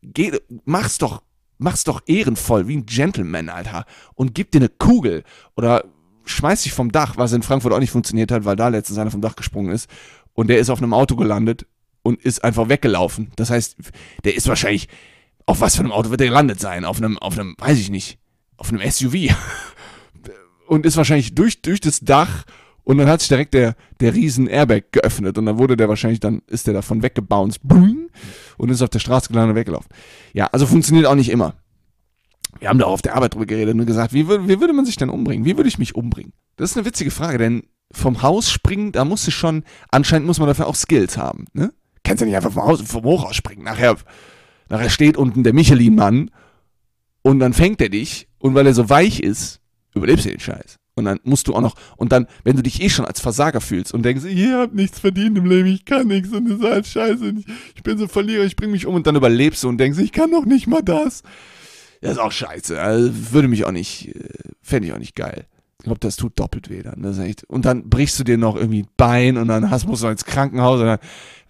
Geh, 0.00 0.32
mach's 0.64 0.96
doch, 0.96 1.22
mach's 1.58 1.84
doch 1.84 2.00
ehrenvoll, 2.06 2.68
wie 2.68 2.78
ein 2.78 2.86
Gentleman, 2.86 3.50
Alter. 3.50 3.84
Und 4.14 4.34
gib 4.34 4.50
dir 4.50 4.60
eine 4.60 4.70
Kugel. 4.70 5.24
Oder 5.56 5.84
schmeiß 6.30 6.62
dich 6.62 6.72
vom 6.72 6.92
Dach, 6.92 7.16
was 7.16 7.32
in 7.32 7.42
Frankfurt 7.42 7.72
auch 7.72 7.80
nicht 7.80 7.90
funktioniert 7.90 8.30
hat, 8.30 8.44
weil 8.44 8.56
da 8.56 8.68
letztens 8.68 8.98
einer 8.98 9.10
vom 9.10 9.20
Dach 9.20 9.36
gesprungen 9.36 9.72
ist. 9.72 9.88
Und 10.34 10.48
der 10.48 10.58
ist 10.58 10.70
auf 10.70 10.78
einem 10.78 10.94
Auto 10.94 11.16
gelandet 11.16 11.66
und 12.02 12.22
ist 12.22 12.44
einfach 12.44 12.68
weggelaufen. 12.68 13.32
Das 13.36 13.50
heißt, 13.50 13.76
der 14.24 14.34
ist 14.36 14.48
wahrscheinlich, 14.48 14.88
auf 15.46 15.60
was 15.60 15.76
für 15.76 15.82
einem 15.82 15.92
Auto 15.92 16.10
wird 16.10 16.20
der 16.20 16.28
gelandet 16.28 16.60
sein? 16.60 16.84
Auf 16.84 16.98
einem, 16.98 17.18
auf 17.18 17.38
einem, 17.38 17.54
weiß 17.58 17.78
ich 17.78 17.90
nicht, 17.90 18.18
auf 18.56 18.72
einem 18.72 18.88
SUV. 18.88 19.34
und 20.68 20.86
ist 20.86 20.96
wahrscheinlich 20.96 21.34
durch, 21.34 21.62
durch 21.62 21.80
das 21.80 22.00
Dach 22.00 22.44
und 22.84 22.96
dann 22.96 23.08
hat 23.08 23.20
sich 23.20 23.28
direkt 23.28 23.52
der, 23.52 23.74
der 24.00 24.14
riesen 24.14 24.46
Airbag 24.46 24.92
geöffnet 24.92 25.36
und 25.36 25.44
dann 25.44 25.58
wurde 25.58 25.76
der 25.76 25.90
wahrscheinlich, 25.90 26.20
dann 26.20 26.40
ist 26.46 26.66
der 26.66 26.74
davon 26.74 27.02
weggebounced 27.02 27.60
und 28.56 28.70
ist 28.70 28.80
auf 28.80 28.88
der 28.88 28.98
Straße 28.98 29.28
gelandet 29.28 29.50
und 29.50 29.56
weggelaufen. 29.56 29.90
Ja, 30.32 30.46
also 30.46 30.66
funktioniert 30.66 31.04
auch 31.04 31.14
nicht 31.14 31.30
immer. 31.30 31.54
Wir 32.60 32.68
haben 32.68 32.78
da 32.78 32.86
auch 32.86 32.92
auf 32.92 33.02
der 33.02 33.14
Arbeit 33.14 33.34
drüber 33.34 33.46
geredet 33.46 33.74
und 33.74 33.86
gesagt, 33.86 34.12
wie, 34.12 34.28
wie 34.28 34.60
würde 34.60 34.72
man 34.72 34.84
sich 34.84 34.96
denn 34.96 35.10
umbringen? 35.10 35.44
Wie 35.44 35.56
würde 35.56 35.68
ich 35.68 35.78
mich 35.78 35.94
umbringen? 35.94 36.32
Das 36.56 36.70
ist 36.70 36.76
eine 36.76 36.86
witzige 36.86 37.10
Frage, 37.10 37.38
denn 37.38 37.64
vom 37.92 38.22
Haus 38.22 38.50
springen, 38.50 38.92
da 38.92 39.04
muss 39.04 39.24
du 39.24 39.30
schon, 39.30 39.64
anscheinend 39.90 40.26
muss 40.26 40.38
man 40.38 40.48
dafür 40.48 40.66
auch 40.66 40.74
Skills 40.74 41.16
haben, 41.16 41.46
ne? 41.52 41.72
kannst 42.08 42.22
ja 42.22 42.26
nicht 42.26 42.36
einfach 42.36 42.52
vom, 42.52 42.64
Haus, 42.64 42.80
vom 42.82 43.04
Hochhaus 43.04 43.36
springen. 43.36 43.64
Nachher, 43.64 43.96
nachher 44.68 44.90
steht 44.90 45.16
unten 45.16 45.44
der 45.44 45.52
Michelin-Mann 45.52 46.30
und 47.22 47.38
dann 47.38 47.52
fängt 47.52 47.80
er 47.80 47.90
dich 47.90 48.28
und 48.38 48.54
weil 48.54 48.66
er 48.66 48.74
so 48.74 48.88
weich 48.88 49.20
ist, 49.20 49.60
überlebst 49.94 50.24
du 50.24 50.30
den 50.30 50.40
Scheiß. 50.40 50.76
Und 50.94 51.04
dann 51.04 51.20
musst 51.22 51.46
du 51.46 51.54
auch 51.54 51.60
noch, 51.60 51.76
und 51.96 52.10
dann, 52.10 52.26
wenn 52.42 52.56
du 52.56 52.62
dich 52.62 52.82
eh 52.82 52.88
schon 52.88 53.04
als 53.04 53.20
Versager 53.20 53.60
fühlst 53.60 53.94
und 53.94 54.02
denkst, 54.02 54.24
ich 54.24 54.48
hab 54.48 54.74
nichts 54.74 54.98
verdient 54.98 55.38
im 55.38 55.46
Leben, 55.46 55.68
ich 55.68 55.84
kann 55.84 56.08
nichts 56.08 56.32
und 56.32 56.48
das 56.48 56.58
ist 56.58 56.64
halt 56.64 56.86
scheiße, 56.86 57.34
ich 57.76 57.82
bin 57.84 57.98
so 57.98 58.08
Verlierer, 58.08 58.44
ich 58.44 58.56
bring 58.56 58.72
mich 58.72 58.84
um 58.84 58.96
und 58.96 59.06
dann 59.06 59.14
überlebst 59.14 59.62
du 59.62 59.68
und 59.68 59.78
denkst, 59.78 59.98
ich 60.00 60.10
kann 60.10 60.32
doch 60.32 60.44
nicht 60.44 60.66
mal 60.66 60.82
das. 60.82 61.22
Das 62.00 62.12
ist 62.12 62.18
auch 62.18 62.32
scheiße. 62.32 62.80
Also 62.80 63.32
würde 63.32 63.48
mich 63.48 63.64
auch 63.64 63.72
nicht, 63.72 64.14
äh, 64.14 64.28
fände 64.62 64.88
ich 64.88 64.94
auch 64.94 64.98
nicht 64.98 65.16
geil. 65.16 65.46
Ich 65.78 65.84
glaube, 65.84 66.00
das 66.00 66.16
tut 66.16 66.38
doppelt 66.38 66.70
weh 66.70 66.82
dann. 66.82 67.02
Das 67.02 67.18
ist 67.18 67.24
echt. 67.24 67.44
Und 67.44 67.64
dann 67.64 67.88
brichst 67.88 68.18
du 68.18 68.24
dir 68.24 68.36
noch 68.36 68.56
irgendwie 68.56 68.82
ein 68.82 68.88
Bein 68.96 69.36
und 69.36 69.48
dann 69.48 69.70
hast, 69.70 69.86
musst 69.86 70.02
du 70.02 70.08
ins 70.08 70.24
Krankenhaus 70.24 70.80
und 70.80 70.86
dann 70.86 70.98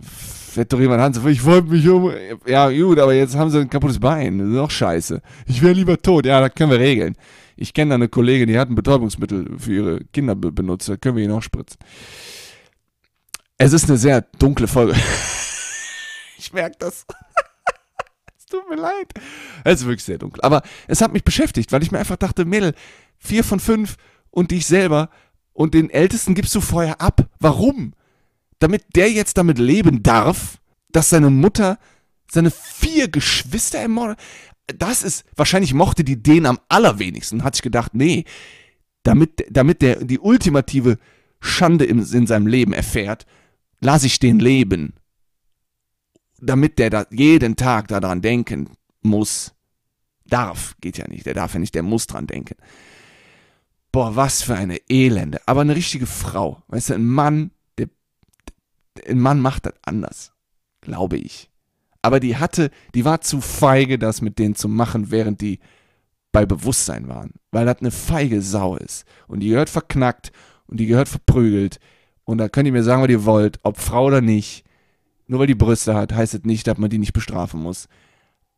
fährt 0.00 0.72
doch 0.72 0.80
jemand 0.80 1.00
an, 1.00 1.28
ich 1.28 1.44
wollte 1.44 1.68
mich 1.68 1.88
um. 1.88 2.12
Ja, 2.46 2.70
gut, 2.70 2.98
aber 2.98 3.14
jetzt 3.14 3.36
haben 3.36 3.50
sie 3.50 3.60
ein 3.60 3.70
kaputtes 3.70 4.00
Bein. 4.00 4.38
Das 4.38 4.48
ist 4.48 4.56
auch 4.56 4.70
scheiße. 4.70 5.22
Ich 5.46 5.62
wäre 5.62 5.72
lieber 5.72 6.00
tot. 6.00 6.26
Ja, 6.26 6.40
das 6.40 6.54
können 6.54 6.70
wir 6.70 6.78
regeln. 6.78 7.16
Ich 7.56 7.72
kenne 7.74 7.90
da 7.90 7.94
eine 7.96 8.08
Kollegin, 8.08 8.48
die 8.48 8.58
hat 8.58 8.68
ein 8.68 8.74
Betäubungsmittel 8.74 9.58
für 9.58 9.72
ihre 9.72 10.04
Kinder 10.12 10.34
be 10.34 10.52
benutzt. 10.52 10.88
Da 10.88 10.96
können 10.96 11.16
wir 11.16 11.24
ihn 11.24 11.32
auch 11.32 11.42
spritzen. 11.42 11.78
Es 13.56 13.72
ist 13.72 13.88
eine 13.88 13.98
sehr 13.98 14.22
dunkle 14.38 14.68
Folge. 14.68 14.94
ich 16.38 16.52
merke 16.52 16.76
das. 16.78 17.04
Tut 18.48 18.68
mir 18.68 18.76
leid. 18.76 19.12
Es 19.64 19.80
ist 19.80 19.86
wirklich 19.86 20.04
sehr 20.04 20.18
dunkel. 20.18 20.40
Aber 20.42 20.62
es 20.86 21.00
hat 21.00 21.12
mich 21.12 21.24
beschäftigt, 21.24 21.72
weil 21.72 21.82
ich 21.82 21.90
mir 21.90 21.98
einfach 21.98 22.16
dachte, 22.16 22.44
Mädel, 22.44 22.74
vier 23.18 23.44
von 23.44 23.60
fünf 23.60 23.96
und 24.30 24.50
dich 24.50 24.66
selber 24.66 25.10
und 25.52 25.74
den 25.74 25.90
Ältesten 25.90 26.34
gibst 26.34 26.54
du 26.54 26.60
vorher 26.60 27.00
ab. 27.00 27.28
Warum? 27.40 27.94
damit 28.58 28.96
der 28.96 29.10
jetzt 29.10 29.36
damit 29.36 29.58
leben 29.58 30.02
darf, 30.02 30.58
dass 30.90 31.10
seine 31.10 31.30
Mutter 31.30 31.78
seine 32.30 32.50
vier 32.50 33.08
Geschwister 33.08 33.78
ermordet. 33.78 34.18
Das 34.66 35.02
ist, 35.02 35.24
wahrscheinlich 35.34 35.72
mochte 35.72 36.04
die 36.04 36.22
den 36.22 36.44
am 36.44 36.58
allerwenigsten, 36.68 37.42
hat 37.42 37.54
sich 37.54 37.62
gedacht, 37.62 37.94
nee, 37.94 38.24
damit, 39.02 39.46
damit 39.50 39.80
der 39.80 40.04
die 40.04 40.18
ultimative 40.18 40.98
Schande 41.40 41.86
in, 41.86 42.00
in 42.00 42.26
seinem 42.26 42.46
Leben 42.46 42.74
erfährt, 42.74 43.24
lasse 43.80 44.06
ich 44.06 44.18
den 44.18 44.40
leben. 44.40 44.94
Damit 46.40 46.78
der 46.78 46.90
da 46.90 47.06
jeden 47.10 47.56
Tag 47.56 47.88
daran 47.88 48.22
denken 48.22 48.70
muss. 49.02 49.54
Darf, 50.24 50.76
geht 50.80 50.98
ja 50.98 51.08
nicht, 51.08 51.26
der 51.26 51.34
darf 51.34 51.54
ja 51.54 51.60
nicht, 51.60 51.74
der 51.74 51.82
muss 51.82 52.06
dran 52.06 52.26
denken. 52.26 52.56
Boah, 53.92 54.14
was 54.14 54.42
für 54.42 54.54
eine 54.54 54.78
Elende. 54.88 55.40
Aber 55.46 55.62
eine 55.62 55.74
richtige 55.74 56.06
Frau. 56.06 56.62
Weißt 56.68 56.90
du, 56.90 56.94
ein 56.94 57.06
Mann, 57.06 57.50
ein 59.06 59.18
Mann 59.18 59.40
macht 59.40 59.66
das 59.66 59.74
anders, 59.82 60.32
glaube 60.80 61.16
ich. 61.16 61.50
Aber 62.02 62.20
die 62.20 62.36
hatte, 62.36 62.70
die 62.94 63.04
war 63.04 63.20
zu 63.20 63.40
feige, 63.40 63.98
das 63.98 64.20
mit 64.20 64.38
denen 64.38 64.54
zu 64.54 64.68
machen, 64.68 65.10
während 65.10 65.40
die 65.40 65.58
bei 66.32 66.46
Bewusstsein 66.46 67.08
waren. 67.08 67.32
Weil 67.50 67.66
das 67.66 67.78
eine 67.80 67.90
feige 67.90 68.42
Sau 68.42 68.76
ist. 68.76 69.04
Und 69.26 69.40
die 69.40 69.48
gehört 69.48 69.70
verknackt 69.70 70.32
und 70.66 70.78
die 70.78 70.86
gehört 70.86 71.08
verprügelt. 71.08 71.80
Und 72.24 72.38
da 72.38 72.48
könnt 72.48 72.66
ihr 72.66 72.72
mir 72.72 72.84
sagen, 72.84 73.02
was 73.02 73.10
ihr 73.10 73.24
wollt, 73.24 73.58
ob 73.62 73.78
Frau 73.78 74.06
oder 74.06 74.20
nicht. 74.20 74.64
Nur 75.28 75.40
weil 75.40 75.46
die 75.46 75.54
Brüste 75.54 75.94
hat, 75.94 76.12
heißt 76.12 76.34
es 76.34 76.40
das 76.40 76.46
nicht, 76.46 76.66
dass 76.66 76.78
man 76.78 76.90
die 76.90 76.98
nicht 76.98 77.12
bestrafen 77.12 77.62
muss. 77.62 77.88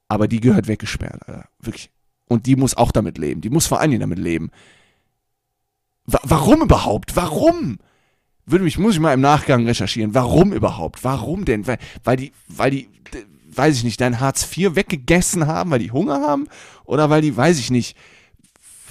Aber 0.09 0.27
die 0.27 0.41
gehört 0.41 0.67
weggesperrt, 0.67 1.21
Alter. 1.29 1.49
Wirklich. 1.61 1.91
Und 2.27 2.47
die 2.47 2.57
muss 2.57 2.77
auch 2.77 2.93
damit 2.93 3.19
leben. 3.19 3.41
Die 3.41 3.51
muss 3.51 3.67
vor 3.67 3.81
allen 3.81 3.91
Dingen 3.91 4.01
damit 4.01 4.19
leben. 4.19 4.51
Wa 6.07 6.21
warum 6.23 6.63
überhaupt? 6.63 7.15
Warum? 7.17 7.79
würde 8.51 8.65
mich, 8.65 8.79
muss 8.79 8.95
ich 8.95 9.01
mal 9.01 9.15
im 9.15 9.21
Nachgang 9.21 9.67
recherchieren. 9.67 10.15
Warum 10.15 10.53
überhaupt? 10.53 11.05
Warum 11.05 11.45
denn? 11.45 11.67
Weil, 11.67 11.79
weil 12.05 12.17
die, 12.17 12.33
weil 12.49 12.71
die, 12.71 12.89
weiß 13.55 13.77
ich 13.77 13.85
nicht, 13.85 14.01
dein 14.01 14.21
Hartz 14.21 14.45
IV 14.57 14.75
weggegessen 14.75 15.47
haben, 15.47 15.71
weil 15.71 15.79
die 15.79 15.93
Hunger 15.93 16.21
haben? 16.21 16.49
Oder 16.85 17.11
weil 17.11 17.23
die, 17.23 17.37
weiß 17.37 17.59
ich 17.59 17.71
nicht, 17.71 17.97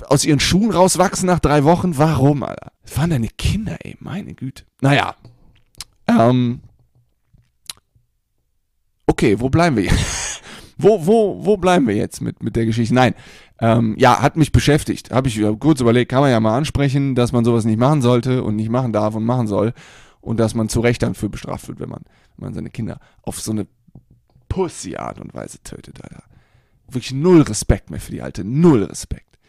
aus 0.08 0.26
ihren 0.26 0.40
Schuhen 0.40 0.72
rauswachsen 0.72 1.28
nach 1.28 1.40
drei 1.40 1.64
Wochen? 1.64 1.98
Warum, 1.98 2.44
Alter? 2.44 2.72
Das 2.84 2.98
waren 2.98 3.10
deine 3.10 3.30
Kinder, 3.30 3.78
ey, 3.84 3.96
meine 4.00 4.34
Güte. 4.34 4.64
Naja. 4.82 5.16
Ähm. 6.08 6.62
Okay, 9.10 9.40
wo 9.40 9.50
bleiben 9.50 9.76
wir 9.76 9.86
jetzt? 9.86 10.44
wo, 10.78 11.04
wo, 11.08 11.44
wo 11.44 11.58
bleiben 11.58 11.88
wir 11.88 11.96
jetzt 11.96 12.22
mit, 12.22 12.44
mit 12.44 12.56
der 12.56 12.68
Geschichte? 12.68 12.94
Nein, 12.94 13.16
ähm, 13.60 13.96
ja, 13.98 14.22
hat 14.22 14.38
mich 14.38 14.52
beschäftigt. 14.52 15.10
Habe 15.10 15.28
ich 15.28 15.42
kurz 15.60 15.82
überlegt, 15.82 16.12
kann 16.12 16.22
man 16.22 16.30
ja 16.30 16.40
mal 16.40 16.56
ansprechen, 16.56 17.16
dass 17.16 17.32
man 17.32 17.44
sowas 17.44 17.66
nicht 17.66 17.80
machen 17.80 18.04
sollte 18.04 18.44
und 18.44 18.56
nicht 18.56 18.70
machen 18.70 18.94
darf 18.94 19.16
und 19.16 19.26
machen 19.26 19.48
soll. 19.48 19.74
Und 20.22 20.40
dass 20.40 20.54
man 20.54 20.70
zu 20.70 20.80
Recht 20.80 21.02
dann 21.02 21.16
für 21.16 21.28
bestraft 21.28 21.68
wird, 21.68 21.80
wenn 21.80 21.90
man, 21.90 22.04
wenn 22.38 22.50
man 22.50 22.54
seine 22.54 22.70
Kinder 22.70 23.00
auf 23.24 23.42
so 23.42 23.52
eine 23.52 23.66
Pussy-Art 24.48 25.20
und 25.20 25.34
Weise 25.34 25.58
tötet, 25.64 26.04
Alter. 26.04 26.24
Wirklich 26.86 27.12
null 27.12 27.42
Respekt 27.42 27.90
mehr 27.90 28.00
für 28.00 28.12
die 28.12 28.22
Alte. 28.22 28.44
Null 28.44 28.84
Respekt. 28.84 29.40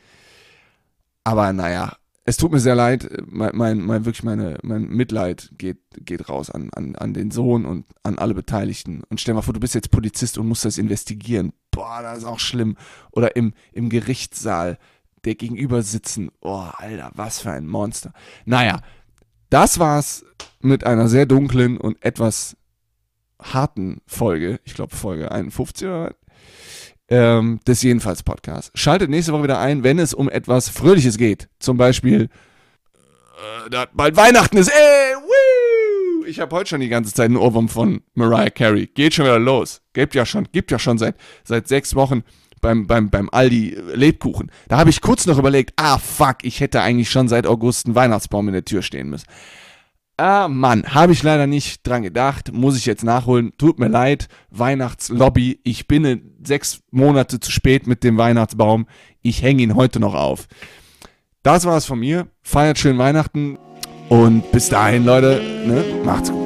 Aber 1.23 1.53
naja, 1.53 1.99
es 2.31 2.37
tut 2.37 2.53
mir 2.53 2.61
sehr 2.61 2.77
leid, 2.77 3.11
mein, 3.27 3.51
mein, 3.55 3.81
mein, 3.81 4.05
wirklich 4.05 4.23
meine, 4.23 4.57
mein 4.62 4.87
Mitleid 4.88 5.51
geht, 5.59 5.81
geht 5.97 6.29
raus 6.29 6.49
an, 6.49 6.71
an, 6.73 6.95
an 6.95 7.12
den 7.12 7.33
Sohn 7.33 7.64
und 7.66 7.87
an 8.05 8.19
alle 8.19 8.35
Beteiligten. 8.35 9.03
Und 9.09 9.21
stell 9.21 9.35
mal 9.35 9.43
vor, 9.43 9.53
du 9.53 9.59
bist 9.59 9.75
jetzt 9.75 9.90
Polizist 9.90 10.38
und 10.38 10.47
musst 10.47 10.64
das 10.64 10.79
investigieren. 10.79 11.53
Boah, 11.73 12.03
das 12.03 12.19
ist 12.19 12.25
auch 12.25 12.38
schlimm. 12.38 12.77
Oder 13.11 13.35
im, 13.35 13.53
im 13.73 13.88
Gerichtssaal 13.88 14.79
der 15.25 15.35
gegenüber 15.35 15.83
sitzen. 15.83 16.31
Oh, 16.40 16.69
Alter, 16.73 17.11
was 17.14 17.40
für 17.40 17.51
ein 17.51 17.66
Monster. 17.66 18.12
Naja, 18.45 18.81
das 19.51 19.81
war's 19.81 20.25
mit 20.61 20.87
einer 20.87 21.09
sehr 21.09 21.27
dunklen 21.27 21.79
und 21.79 22.01
etwas 22.05 22.57
harten 23.43 24.03
Folge. 24.07 24.61
Ich 24.62 24.75
glaube, 24.75 24.95
Folge 24.95 25.33
51 25.33 25.88
oder 25.88 26.05
was? 26.05 26.14
Ähm, 27.11 27.61
des 27.66 27.83
Jedenfalls 27.83 28.23
Podcasts. 28.23 28.70
Schaltet 28.75 29.11
nächste 29.11 29.33
Woche 29.33 29.42
wieder 29.44 29.59
ein, 29.59 29.83
wenn 29.85 29.99
es 29.99 30.14
um 30.14 30.31
etwas 30.31 30.68
Fröhliches 30.68 31.18
geht. 31.18 31.49
Zum 31.59 31.77
Beispiel, 31.77 32.29
äh, 33.70 33.87
bald 33.92 34.16
Weihnachten 34.16 34.57
ist. 34.57 34.68
Ey, 34.68 35.14
woo! 35.16 36.25
Ich 36.27 36.38
habe 36.40 36.55
heute 36.55 36.70
schon 36.70 36.81
die 36.81 36.88
ganze 36.88 37.12
Zeit 37.12 37.27
einen 37.27 37.37
Ohrwurm 37.37 37.68
von 37.68 38.03
Mariah 38.14 38.51
Carey. 38.51 38.87
Geht 38.87 39.14
schon 39.14 39.25
wieder 39.25 39.38
los. 39.38 39.83
Gibt 39.92 40.14
ja 40.14 40.25
schon, 40.25 40.49
gibt 40.53 40.70
ja 40.70 40.79
schon 40.79 40.99
seit, 40.99 41.16
seit 41.44 41.66
sechs 41.66 41.94
Wochen 41.94 42.23
beim, 42.61 42.87
beim, 42.87 43.11
beim 43.11 43.29
Aldi 43.31 43.77
Lebkuchen. 43.94 44.51
Da 44.68 44.79
habe 44.79 44.90
ich 44.90 45.01
kurz 45.01 45.27
noch 45.27 45.38
überlegt, 45.38 45.73
ah 45.77 45.99
fuck, 45.99 46.37
ich 46.42 46.61
hätte 46.61 46.83
eigentlich 46.83 47.11
schon 47.11 47.29
seit 47.29 47.46
August 47.46 47.87
einen 47.87 47.94
Weihnachtsbaum 47.94 48.49
in 48.49 48.55
der 48.55 48.64
Tür 48.64 48.83
stehen 48.83 49.09
müssen. 49.09 49.27
Ah, 50.20 50.48
Mann, 50.48 50.85
habe 50.85 51.14
ich 51.14 51.22
leider 51.22 51.46
nicht 51.46 51.87
dran 51.87 52.02
gedacht. 52.02 52.52
Muss 52.52 52.76
ich 52.76 52.85
jetzt 52.85 53.04
nachholen. 53.04 53.54
Tut 53.56 53.78
mir 53.78 53.88
leid. 53.88 54.28
Weihnachtslobby. 54.50 55.61
Ich 55.64 55.88
bin 55.88 56.35
sechs 56.44 56.83
Monate 56.90 57.40
zu 57.40 57.50
spät 57.50 57.87
mit 57.87 58.04
dem 58.04 58.18
Weihnachtsbaum. 58.18 58.87
Ich 59.22 59.42
hänge 59.42 59.62
ihn 59.62 59.76
heute 59.76 59.98
noch 59.98 60.14
auf. 60.14 60.46
Das 61.42 61.64
war's 61.64 61.87
von 61.87 62.00
mir. 62.00 62.26
Feiert 62.42 62.78
schön 62.78 62.98
Weihnachten. 62.98 63.56
Und 64.11 64.52
bis 64.52 64.68
dahin, 64.68 65.06
Leute, 65.06 65.40
ne, 65.66 65.85
macht's 66.04 66.30
gut. 66.30 66.39